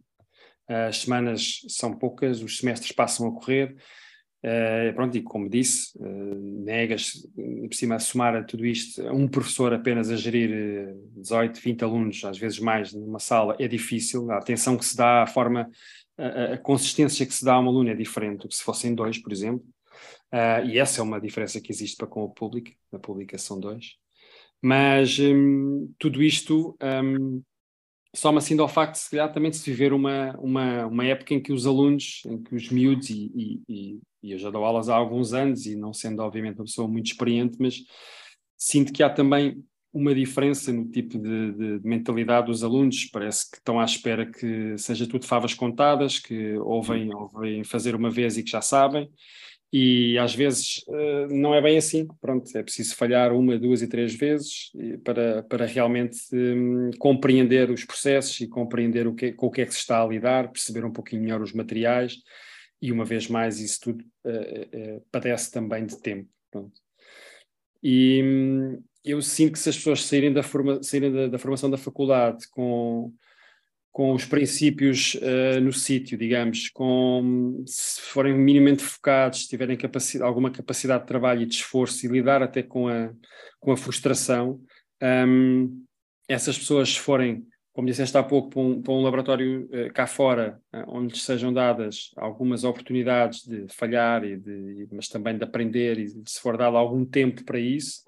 [0.68, 3.76] as semanas são poucas, os semestres passam a correr.
[4.42, 9.28] Uh, pronto, e como disse, uh, negas, por cima, a somar a tudo isto, um
[9.28, 14.32] professor apenas a gerir 18, 20 alunos, às vezes mais, numa sala, é difícil.
[14.32, 15.70] A atenção que se dá, a forma,
[16.18, 18.96] a, a consistência que se dá a um aluno é diferente do que se fossem
[18.96, 19.66] dois, por exemplo.
[20.32, 23.98] Uh, e essa é uma diferença que existe para com o público, na publicação dois.
[24.62, 27.42] Mas hum, tudo isto hum,
[28.16, 31.42] soma-se ao facto de, se calhar, também de se viver uma, uma, uma época em
[31.42, 34.96] que os alunos, em que os miúdos, e, e, e, eu já dou aulas há
[34.96, 37.84] alguns anos, e não sendo, obviamente, uma pessoa muito experiente, mas
[38.58, 43.06] sinto que há também uma diferença no tipo de, de, de, mentalidade dos alunos.
[43.06, 48.10] Parece que estão à espera que seja tudo favas contadas, que ouvem, ouvem fazer uma
[48.10, 49.10] vez e que já sabem.
[49.72, 53.88] E às vezes uh, não é bem assim, pronto, é preciso falhar uma, duas e
[53.88, 54.72] três vezes
[55.04, 59.66] para, para realmente um, compreender os processos e compreender o que, com o que é
[59.66, 62.16] que se está a lidar, perceber um pouquinho melhor os materiais
[62.82, 66.80] e uma vez mais isso tudo uh, uh, padece também de tempo, pronto.
[67.84, 71.70] E um, eu sinto que se as pessoas saírem da, forma, saírem da, da formação
[71.70, 73.14] da faculdade com
[73.92, 80.28] com os princípios uh, no sítio, digamos, com se forem minimamente focados, se tiverem capacidade,
[80.28, 83.12] alguma capacidade de trabalho e de esforço e lidar até com a,
[83.60, 84.62] com a frustração,
[85.02, 85.84] um,
[86.28, 90.60] essas pessoas forem, como disseste há pouco, para um, para um laboratório uh, cá fora,
[90.74, 96.08] uh, onde sejam dadas algumas oportunidades de falhar, e de, mas também de aprender, e
[96.08, 98.04] se for dado algum tempo para isso,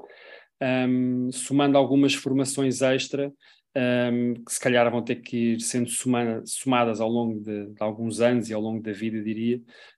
[0.61, 3.33] um, somando algumas formações extra,
[3.75, 5.89] um, que se calhar vão ter que ir sendo
[6.45, 9.57] somadas ao longo de, de, alguns anos e ao longo da vida, diria,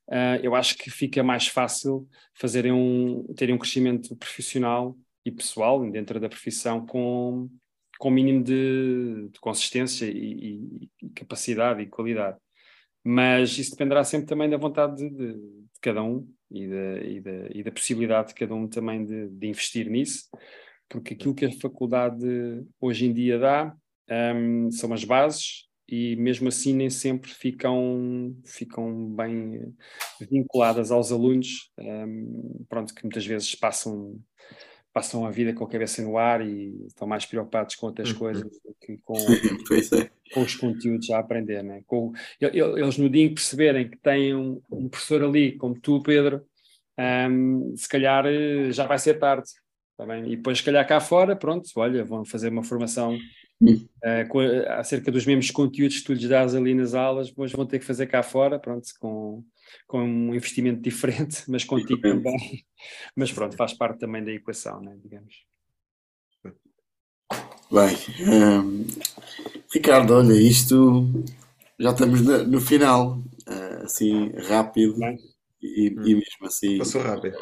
[0.10, 4.96] uh, eu acho que fica mais fácil fazerem um, terem um crescimento profissional
[5.26, 7.50] e pessoal dentro da profissão com,
[7.98, 12.38] com mínimo de, de consistência e, e, capacidade e qualidade.
[13.04, 17.20] Mas isso dependerá sempre também da vontade de, de, de cada um e da, e,
[17.20, 20.30] da, e da possibilidade de cada um também de, de investir nisso
[20.90, 22.26] porque aquilo que a faculdade
[22.80, 23.76] hoje em dia dá
[24.10, 29.74] um, são as bases e mesmo assim nem sempre ficam, ficam bem
[30.20, 34.20] vinculadas aos alunos, um, pronto, que muitas vezes passam,
[34.94, 38.18] passam a vida com a cabeça no ar e estão mais preocupados com outras uhum.
[38.18, 39.18] coisas do que com,
[40.00, 40.10] é.
[40.34, 41.64] com os conteúdos a aprender.
[41.64, 41.84] Né?
[41.86, 46.02] Com, eles no dia em que perceberem que têm um, um professor ali, como tu,
[46.02, 46.46] Pedro,
[46.98, 49.50] um, se calhar eh, já vai ser tarde
[49.98, 50.32] Tá bem?
[50.32, 53.16] E depois, se calhar, cá fora, pronto, olha, vão fazer uma formação
[53.62, 54.40] uh, com,
[54.70, 57.86] acerca dos mesmos conteúdos que tu lhes dás ali nas aulas, depois vão ter que
[57.86, 59.44] fazer cá fora, pronto, com,
[59.88, 62.66] com um investimento diferente, mas contigo também.
[63.16, 65.46] Mas pronto, faz parte também da equação, né, digamos.
[67.72, 67.96] Bem,
[68.30, 68.86] um,
[69.74, 71.12] Ricardo, olha, isto
[71.80, 73.18] já estamos no, no final,
[73.48, 74.96] uh, assim, rápido,
[75.62, 76.78] e, e, mesmo assim.
[76.78, 77.38] Passou rápido.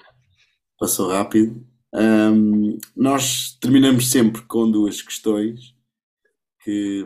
[0.79, 1.70] Passou rápido.
[1.93, 5.75] Um, nós terminamos sempre com duas questões
[6.63, 7.05] que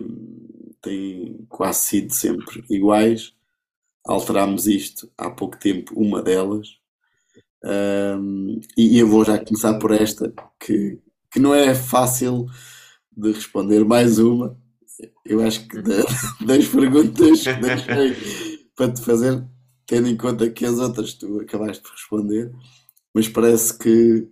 [0.82, 3.34] têm quase sido sempre iguais.
[4.06, 6.78] Alterámos isto há pouco tempo, uma delas.
[7.64, 11.00] Um, e eu vou já começar por esta, que,
[11.32, 12.46] que não é fácil
[13.16, 13.84] de responder.
[13.84, 14.56] Mais uma.
[15.26, 15.82] Eu acho que
[16.46, 19.44] das perguntas que deixei para te fazer,
[19.88, 22.52] tendo em conta que as outras tu acabaste de responder,
[23.14, 24.30] mas parece que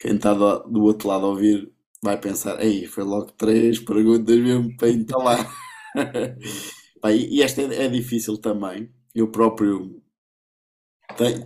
[0.00, 1.70] quem está do, do outro lado a ouvir
[2.02, 5.54] vai pensar, ei, foi logo três perguntas mesmo para entalar.
[7.14, 8.90] e esta é, é, difícil também.
[9.14, 10.02] Eu próprio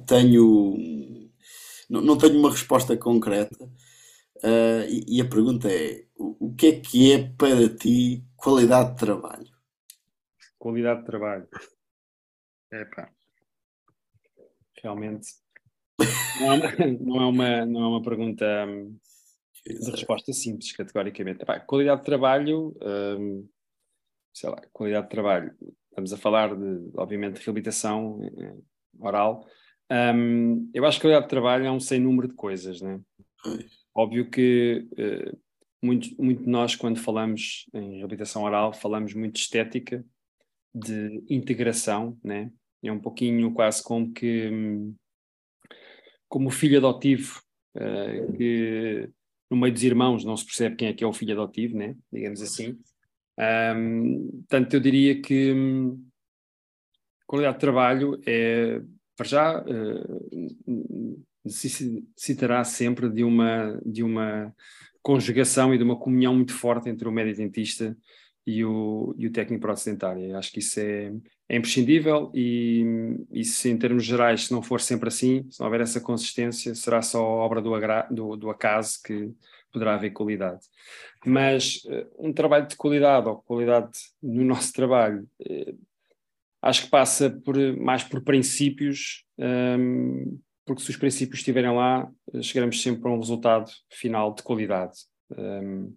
[0.07, 0.77] tenho.
[1.91, 3.65] Não, não tenho uma resposta concreta.
[4.37, 8.93] Uh, e, e, a pergunta é: o, o que é que é para ti qualidade
[8.93, 9.51] de trabalho?
[10.59, 11.49] Qualidade de trabalho.
[12.71, 13.11] É pá.
[14.81, 15.44] Realmente
[16.41, 18.97] não é uma, não é uma, não é uma pergunta hum,
[19.67, 21.43] de resposta simples, categoricamente.
[21.43, 23.49] Epá, qualidade de trabalho, hum,
[24.33, 25.55] sei lá, qualidade de trabalho.
[25.91, 28.57] Estamos a falar de, obviamente, de reabilitação eh,
[28.99, 29.47] oral.
[29.91, 33.01] Hum, eu acho que qualidade de trabalho é um sem número de coisas, né?
[33.95, 35.39] Óbvio que uh,
[35.81, 40.05] muito, muito de nós, quando falamos em reabilitação oral, falamos muito de estética,
[40.75, 42.51] de integração, né?
[42.83, 44.95] É um pouquinho quase como que hum,
[46.35, 47.41] como filho adotivo,
[47.77, 49.09] uh, que
[49.49, 51.95] no meio dos irmãos não se percebe quem é que é o filho adotivo, né?
[52.13, 52.77] digamos assim.
[53.39, 56.05] Um, portanto, eu diria que hum,
[57.25, 58.83] qualidade de trabalho é,
[59.17, 64.53] para já, uh, necessitará sempre de uma, de uma
[65.03, 67.97] conjugação e de uma comunhão muito forte entre o médico dentista
[68.45, 70.37] e o, e o técnico procedentário.
[70.37, 71.13] Acho que isso é,
[71.49, 72.85] é imprescindível e,
[73.31, 76.75] e se em termos gerais, se não for sempre assim, se não houver essa consistência,
[76.75, 77.71] será só obra do,
[78.11, 79.31] do, do acaso que
[79.71, 80.61] poderá haver qualidade.
[81.27, 83.93] Mas uh, um trabalho de qualidade ou qualidade
[84.23, 85.79] no nosso trabalho, uh,
[86.63, 92.43] acho que passa por, mais por princípios, ehm, porque se os princípios estiverem lá, uh,
[92.43, 95.01] chegaremos sempre a um resultado final de qualidade.
[95.37, 95.93] Ehm,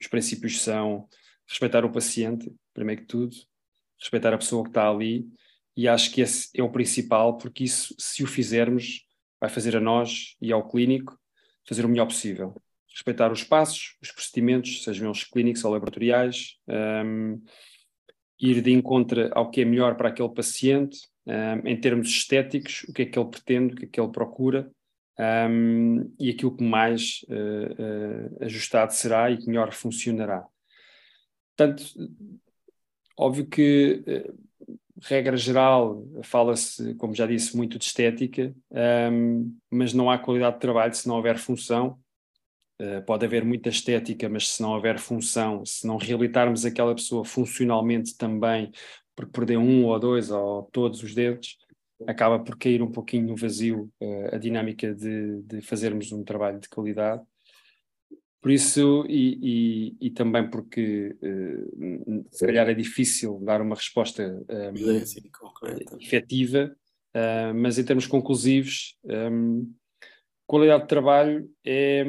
[0.00, 1.06] os princípios são
[1.46, 3.36] respeitar o paciente, primeiro que tudo,
[3.98, 5.26] respeitar a pessoa que está ali,
[5.76, 9.06] e acho que esse é o principal, porque isso, se o fizermos,
[9.40, 11.18] vai fazer a nós e ao clínico
[11.64, 12.54] fazer o melhor possível.
[12.88, 17.40] Respeitar os passos, os procedimentos, sejam eles clínicos ou laboratoriais, um,
[18.40, 22.92] ir de encontro ao que é melhor para aquele paciente, um, em termos estéticos, o
[22.92, 24.70] que é que ele pretende, o que é que ele procura,
[25.48, 30.44] um, e aquilo que mais uh, uh, ajustado será e que melhor funcionará.
[31.56, 31.84] Portanto,
[33.18, 34.32] óbvio que, eh,
[35.02, 38.54] regra geral, fala-se, como já disse, muito de estética,
[39.12, 41.98] um, mas não há qualidade de trabalho se não houver função
[42.80, 47.24] Uh, pode haver muita estética, mas se não houver função, se não reabilitarmos aquela pessoa
[47.24, 48.70] funcionalmente também,
[49.16, 51.58] porque perdeu um ou dois ou todos os dedos,
[52.06, 56.60] acaba por cair um pouquinho no vazio uh, a dinâmica de, de, fazermos um trabalho
[56.60, 57.20] de qualidade.
[58.40, 59.38] Por isso, e,
[60.00, 65.20] e, e também porque uh, se calhar é difícil dar uma resposta um, assim,
[66.00, 66.76] efetiva,
[67.16, 69.72] uh, mas em termos conclusivos, um,
[70.46, 72.04] qualidade de trabalho é,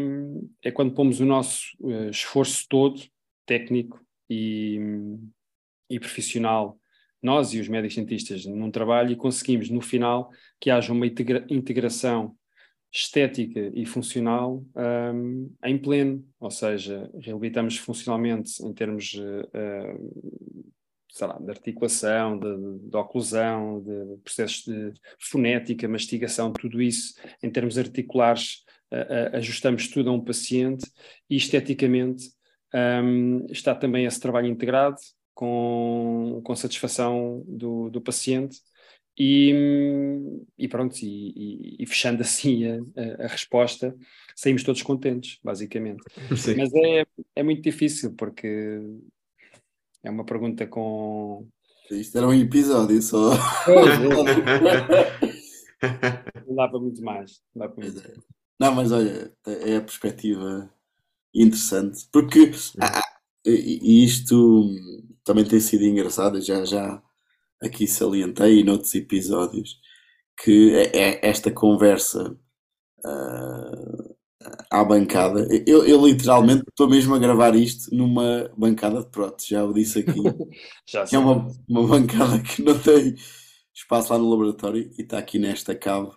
[0.63, 1.61] é quando pomos o nosso
[2.11, 3.01] esforço todo,
[3.45, 3.99] técnico
[4.29, 4.79] e,
[5.89, 6.79] e profissional,
[7.21, 10.29] nós e os médicos cientistas num trabalho e conseguimos no final
[10.59, 12.37] que haja uma integra integração
[12.91, 14.63] estética e funcional
[15.13, 20.49] um, em pleno, ou seja, reabilitamos funcionalmente em termos uh,
[21.11, 27.13] sei lá, de articulação, de, de, oclusão, de processos de fonética, mastigação, tudo isso
[27.43, 30.85] em termos articulares uh, uh, ajustamos tudo a um paciente
[31.29, 32.31] e esteticamente
[32.73, 34.97] um, está também esse trabalho integrado
[35.33, 38.57] com, com satisfação do, do paciente
[39.19, 39.53] e,
[40.57, 42.79] e pronto, e, e, e, fechando assim a,
[43.25, 43.93] a, resposta,
[44.33, 46.01] saímos todos contentes, basicamente.
[46.37, 46.55] Sim.
[46.55, 47.05] Mas é,
[47.35, 48.79] é muito difícil porque
[50.01, 51.45] é uma pergunta com.
[51.91, 53.31] Isto era um episódio só.
[56.47, 57.41] não dá para muito mais.
[57.53, 58.19] Não, dá para muito mais.
[58.59, 60.71] não, mas olha, é a perspectiva
[61.33, 62.51] interessante, porque
[63.45, 64.69] e isto
[65.23, 67.01] também tem sido engraçado, já, já
[67.61, 69.79] aqui salientei noutros episódios,
[70.41, 72.37] que é, é esta conversa
[73.05, 74.15] uh,
[74.71, 75.47] à bancada.
[75.65, 79.99] Eu, eu literalmente estou mesmo a gravar isto numa bancada de prótese, já o disse
[79.99, 80.21] aqui.
[80.87, 83.15] já é uma, uma bancada que não tem
[83.73, 86.11] espaço lá no laboratório e está aqui nesta cave.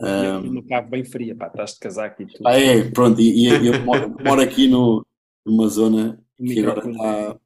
[0.00, 2.48] Um, uma cave bem fria, pá, estás de casaco e tudo.
[2.48, 5.04] Ah, é, pronto, e, e eu moro, moro aqui no,
[5.44, 7.40] numa zona que agora está,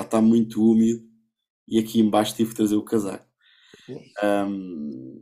[0.00, 1.07] está muito úmido
[1.68, 3.26] e aqui embaixo tive que trazer o casaco.
[4.22, 5.20] Um,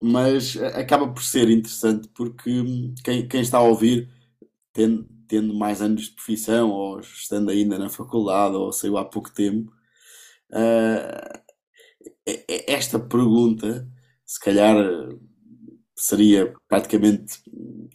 [0.00, 2.62] mas acaba por ser interessante porque
[3.02, 4.08] quem, quem está a ouvir,
[4.72, 9.32] tendo, tendo, mais anos de profissão ou estando ainda na faculdade ou saiu há pouco
[9.32, 9.72] tempo,
[10.52, 11.40] uh,
[12.66, 13.88] esta pergunta,
[14.24, 14.76] se calhar
[15.94, 17.40] seria praticamente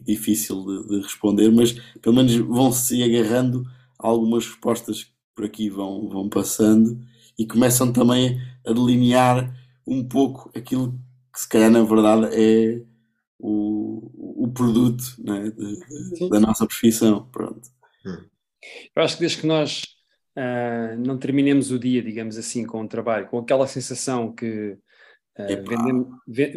[0.02, 3.64] difícil de, de responder, mas pelo menos vão-se agarrando
[4.00, 7.00] algumas respostas que por aqui vão, vão passando
[7.42, 9.52] e começam também a delinear
[9.88, 10.94] um pouco aquilo
[11.34, 12.84] que se calhar na verdade é
[13.40, 17.28] o, o produto né, de, de, da nossa profissão.
[17.32, 17.62] Pronto.
[18.06, 18.26] Hum.
[18.96, 19.82] Eu acho que desde que nós
[20.38, 24.78] uh, não terminemos o dia, digamos assim, com o trabalho, com aquela sensação que
[25.40, 26.08] uh, vendemos,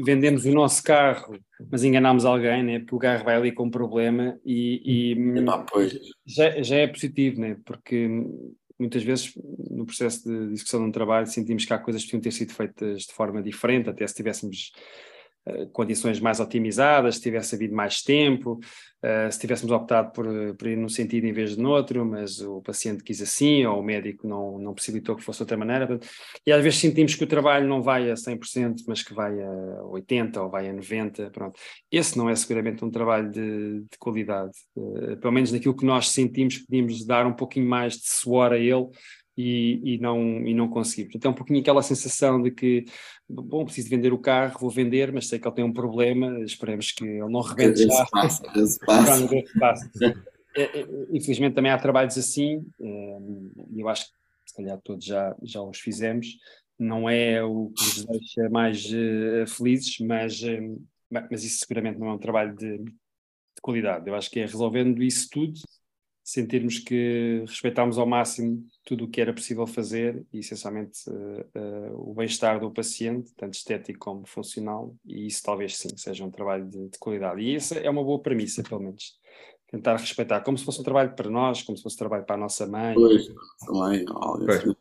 [0.05, 1.39] vendemos, o nosso carro,
[1.70, 2.78] mas enganamos alguém, né?
[2.81, 5.65] porque o carro vai ali com um problema e, e Epá,
[6.27, 7.56] já, já, é positivo, né?
[7.65, 8.06] porque
[8.85, 9.32] muitas vezes
[9.70, 12.52] no processo de discussão de um trabalho sentimos que há coisas que deviam ter sido
[12.52, 14.73] feitas de forma diferente, até se tivéssemos
[15.72, 18.58] condições mais otimizadas, se tivesse havido mais tempo,
[19.04, 20.26] uh, se tivéssemos optado por,
[20.56, 23.80] por, ir num sentido em vez de no outro, mas o paciente quis assim, ou
[23.80, 25.98] o médico não, não possibilitou que fosse de outra maneira.
[26.46, 29.80] E às vezes sentimos que o trabalho não vai a 100%, mas que vai a
[29.82, 31.30] 80% ou vai a 90%.
[31.30, 31.60] Pronto.
[31.90, 34.52] Esse não é seguramente um trabalho de, de qualidade.
[34.74, 38.58] Uh, pelo menos naquilo que nós sentimos podíamos dar um pouquinho mais de suor a
[38.58, 38.88] ele,
[39.36, 41.15] e, e, não, e não conseguimos.
[41.15, 42.85] Então, um pouquinho aquela sensação de que,
[43.28, 46.93] bom, preciso vender o carro, vou vender, mas sei que ele tem um problema, esperemos
[46.93, 48.06] que ele não rebente já.
[48.06, 48.43] Passa.
[49.59, 49.90] passa.
[50.56, 53.19] É, é, infelizmente também há trabalhos assim, eh,
[53.73, 54.12] e eu acho que
[54.47, 56.28] se calhar todos já, já os fizemos,
[56.78, 62.09] não é o que nos deixa mais uh, felizes, mas, uh, mas isso seguramente não
[62.09, 62.93] é um trabalho de, de
[63.62, 64.09] qualidade.
[64.09, 65.55] Eu acho que é resolvendo isso tudo,
[66.24, 72.10] sentirmos que respeitámos ao máximo tudo o que era possível fazer e essencialmente uh, uh,
[72.10, 76.66] o bem-estar do paciente, tanto estético como funcional, e isso talvez sim seja um trabalho
[76.66, 77.42] de, de, qualidade.
[77.42, 79.18] E essa é uma boa premissa, pelo menos.
[79.70, 82.36] Tentar respeitar, como se fosse um trabalho para nós, como se fosse um trabalho para
[82.36, 82.94] a nossa mãe.
[82.94, 83.28] Pois,
[83.66, 84.76] também, óbvio.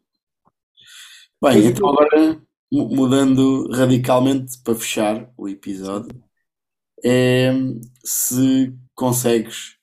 [1.42, 2.42] Bem, então agora
[2.72, 6.24] mudando radicalmente para fechar o episódio,
[7.04, 7.52] é
[8.02, 9.78] se consegues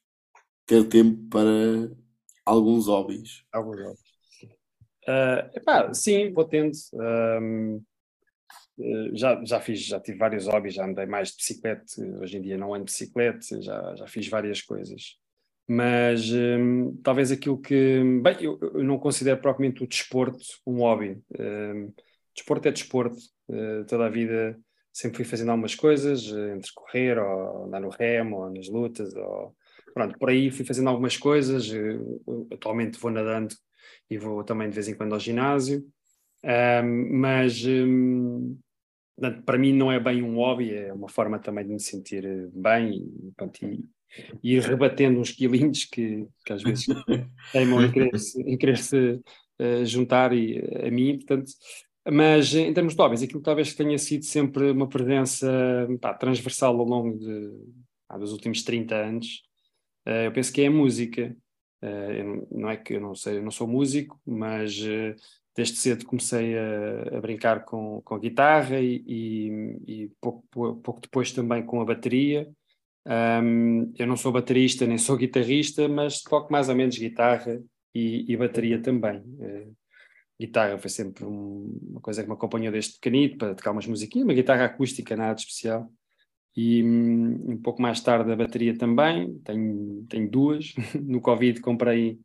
[0.71, 1.91] ter tempo para
[2.47, 3.43] alguns hobbies.
[3.53, 4.11] Alguns hobbies.
[5.09, 6.71] Uh, epá, sim, vou tendo.
[6.95, 7.83] Um,
[9.13, 11.85] já, já fiz, já tive vários hobbies, já andei mais de bicicleta,
[12.21, 15.19] hoje em dia não ando de bicicleta, já, já fiz várias coisas.
[15.69, 18.01] Mas um, talvez aquilo que.
[18.23, 21.21] Bem, eu, eu, não considero propriamente o desporto um hobby.
[21.39, 21.93] Um,
[22.35, 23.19] desporto é desporto.
[23.49, 24.57] Uh, toda a vida
[24.93, 29.55] sempre fui fazendo algumas coisas, entre correr, ou andar no remo, ou nas lutas, ou
[29.93, 31.71] pronto, por aí fui fazendo algumas coisas.
[32.53, 33.55] atualmente vou nadando
[34.09, 35.85] e vou também de vez em quando ao ginásio.
[36.43, 38.59] Um, mas um,
[39.45, 42.95] para mim não é bem um hobby, é uma forma também de me sentir bem
[42.95, 43.85] e, pronto, e,
[44.43, 46.87] e ir rebatendo uns quilinhos que, que às vezes
[47.53, 49.21] teimam em querer-se querer
[49.61, 51.53] uh, juntar e, a mim, portanto,
[52.11, 56.87] mas em termos de hobbies, aquilo talvez tenha sido sempre uma presença pá, transversal ao
[56.87, 57.51] longo de,
[58.09, 59.43] pá, dos últimos 30 anos,
[60.07, 61.37] eu penso que é a música.
[61.83, 65.15] Uh, não é que eu não sei, eu não sou músico, mas uh,
[65.57, 71.01] desde cedo comecei a, a brincar com, com a guitarra e, e, e pouco, pouco,
[71.01, 72.49] depois também com a bateria.
[73.07, 77.61] Um, eu não sou baterista nem sou guitarrista, mas toco mais ou menos guitarra
[77.95, 79.19] e, e bateria também.
[79.21, 79.75] Uh,
[80.39, 84.27] guitarra foi sempre um, uma coisa que me acompanhou desde pequenito para tocar umas musiquinhas,
[84.27, 85.91] uma guitarra acústica, nada de especial.
[86.57, 90.75] E um, um pouco mais tarde a bateria também, tenho, tenho duas.
[91.01, 92.19] No Covid comprei,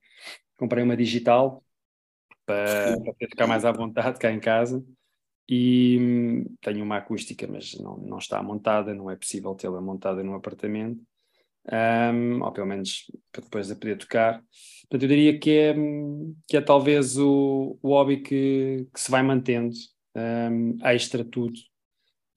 [0.58, 1.64] comprei uma digital
[2.46, 4.84] para, para ficar mais à vontade cá em casa.
[5.48, 10.24] E hum, tenho uma acústica, mas não, não está montada, não é possível tê-la montada
[10.24, 11.04] num apartamento,
[11.72, 14.44] um, ou pelo menos para depois a poder tocar.
[14.82, 19.12] Portanto, eu diria que é, hum, que é talvez o, o hobby que, que se
[19.12, 19.76] vai mantendo,
[20.16, 21.60] um, extra tudo.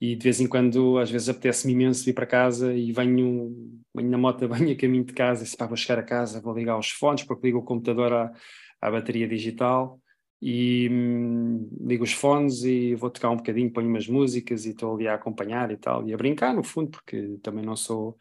[0.00, 4.10] E de vez em quando, às vezes, apetece-me imenso vir para casa e venho, venho
[4.10, 6.54] na moto, venho a caminho de casa e se pá, vou chegar a casa, vou
[6.54, 8.32] ligar os fones, porque ligo o computador à,
[8.80, 10.00] à bateria digital
[10.40, 14.94] e hum, ligo os fones e vou tocar um bocadinho, ponho umas músicas e estou
[14.94, 18.16] ali a acompanhar e tal, e a brincar no fundo, porque também não sou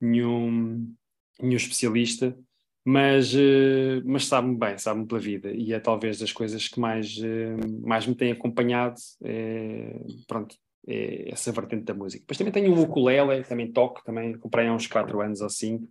[0.00, 0.92] nenhum,
[1.40, 2.36] nenhum especialista,
[2.84, 7.16] mas, uh, mas sabe-me bem, sabe-me pela vida, e é talvez das coisas que mais,
[7.18, 9.96] uh, mais me tem acompanhado, é,
[10.26, 12.20] pronto, é essa vertente da música.
[12.20, 15.88] Depois também tenho um ukulele, também toco, também comprei há uns 4 anos ou 5,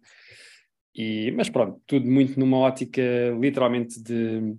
[0.96, 3.02] e, mas pronto, tudo muito numa ótica
[3.40, 4.56] literalmente de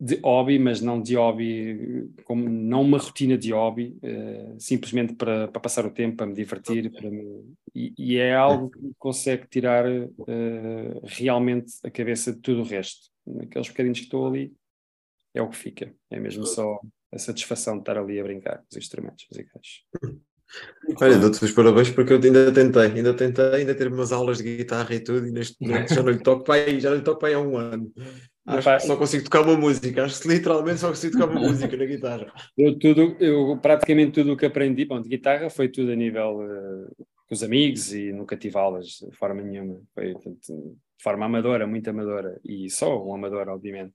[0.00, 5.48] de hobby, mas não de hobby, como não uma rotina de hobby, uh, simplesmente para,
[5.48, 7.44] para passar o tempo, para me divertir, para me...
[7.74, 13.10] E, e, é algo que consegue tirar uh, realmente a cabeça de tudo o resto.
[13.26, 14.52] Naqueles bocadinhos que estou ali,
[15.34, 15.92] é o que fica.
[16.08, 16.80] É mesmo só
[17.12, 19.84] a satisfação de estar ali a brincar com os instrumentos musicais.
[21.00, 24.56] Olha, dou-te os parabéns porque eu ainda tentei, ainda tentei, ainda ter umas aulas de
[24.56, 27.02] guitarra e tudo, e neste momento já não lhe toco para aí, já não lhe
[27.02, 27.92] toco para aí há um ano.
[28.46, 31.76] Acho que só consigo tocar uma música, acho que literalmente só consigo tocar uma música
[31.76, 32.32] na guitarra.
[32.56, 36.38] Eu, tudo, eu praticamente tudo o que aprendi, bom, de guitarra foi tudo a nível
[36.38, 41.66] uh, com os amigos e nunca tive aulas de forma nenhuma, foi de forma amadora,
[41.66, 43.92] muito amadora, e só um amador, obviamente.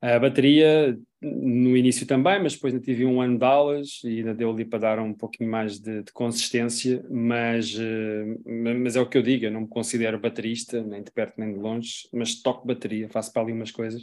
[0.00, 4.34] A bateria, no início também, mas depois ainda tive um ano de aulas e ainda
[4.34, 8.42] deu ali para dar um pouquinho mais de, de consistência, mas, uh,
[8.82, 11.52] mas é o que eu digo, eu não me considero baterista, nem de perto nem
[11.52, 14.02] de longe, mas toco bateria, faço para ali umas coisas.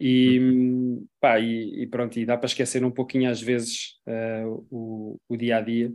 [0.00, 0.40] E,
[1.20, 5.36] pá, e, e pronto, e dá para esquecer um pouquinho às vezes uh, o, o
[5.36, 5.92] dia a dia.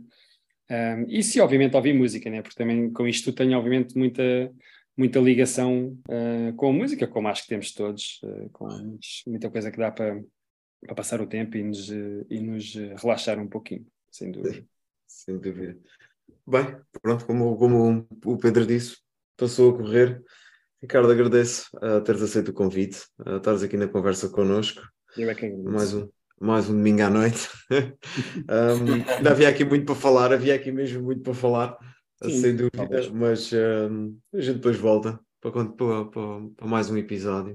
[0.70, 2.42] Um, e se obviamente ouvir música, né?
[2.42, 4.50] porque também com isto tenho obviamente muita
[4.98, 8.66] muita ligação uh, com a música, como acho que temos todos, uh, com
[9.28, 10.20] muita coisa que dá para,
[10.84, 14.66] para passar o tempo e nos, uh, e nos relaxar um pouquinho, sem dúvida.
[15.06, 15.78] Sem dúvida.
[16.44, 18.96] Bem, pronto, como, como o Pedro disse,
[19.36, 20.22] passou a correr.
[20.82, 24.82] Ricardo, agradeço a teres aceito o convite, a estares aqui na conversa connosco.
[25.16, 25.70] Eu é que agradeço.
[25.70, 26.08] Mais um,
[26.40, 27.48] mais um domingo à noite.
[27.70, 31.78] um, ainda havia aqui muito para falar, havia aqui mesmo muito para falar.
[32.22, 33.08] Sim, sem dúvida, talvez.
[33.10, 37.54] mas uh, a gente depois volta para, para, para, para mais um episódio.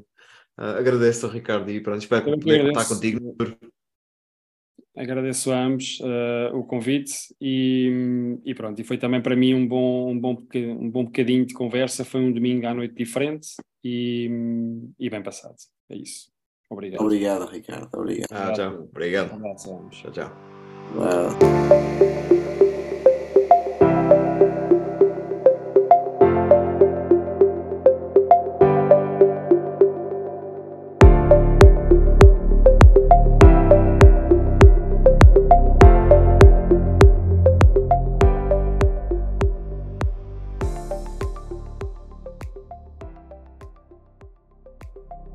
[0.57, 3.35] Uh, agradeço ao Ricardo e pronto, espero Eu poder estar contigo.
[4.95, 9.67] Agradeço a ambos uh, o convite e, e, pronto, e foi também para mim um
[9.67, 12.05] bom, um, bom, um bom bocadinho de conversa.
[12.05, 13.47] Foi um domingo à noite diferente
[13.83, 14.29] e,
[14.99, 15.55] e bem passado.
[15.89, 16.31] É isso.
[16.69, 17.01] Obrigado.
[17.01, 17.89] Obrigado, Ricardo.
[17.91, 18.31] Obrigado.
[18.31, 18.87] Ah, tchau.
[18.91, 19.29] Obrigado.
[19.89, 20.31] Tchau, tchau.
[20.95, 22.42] Wow.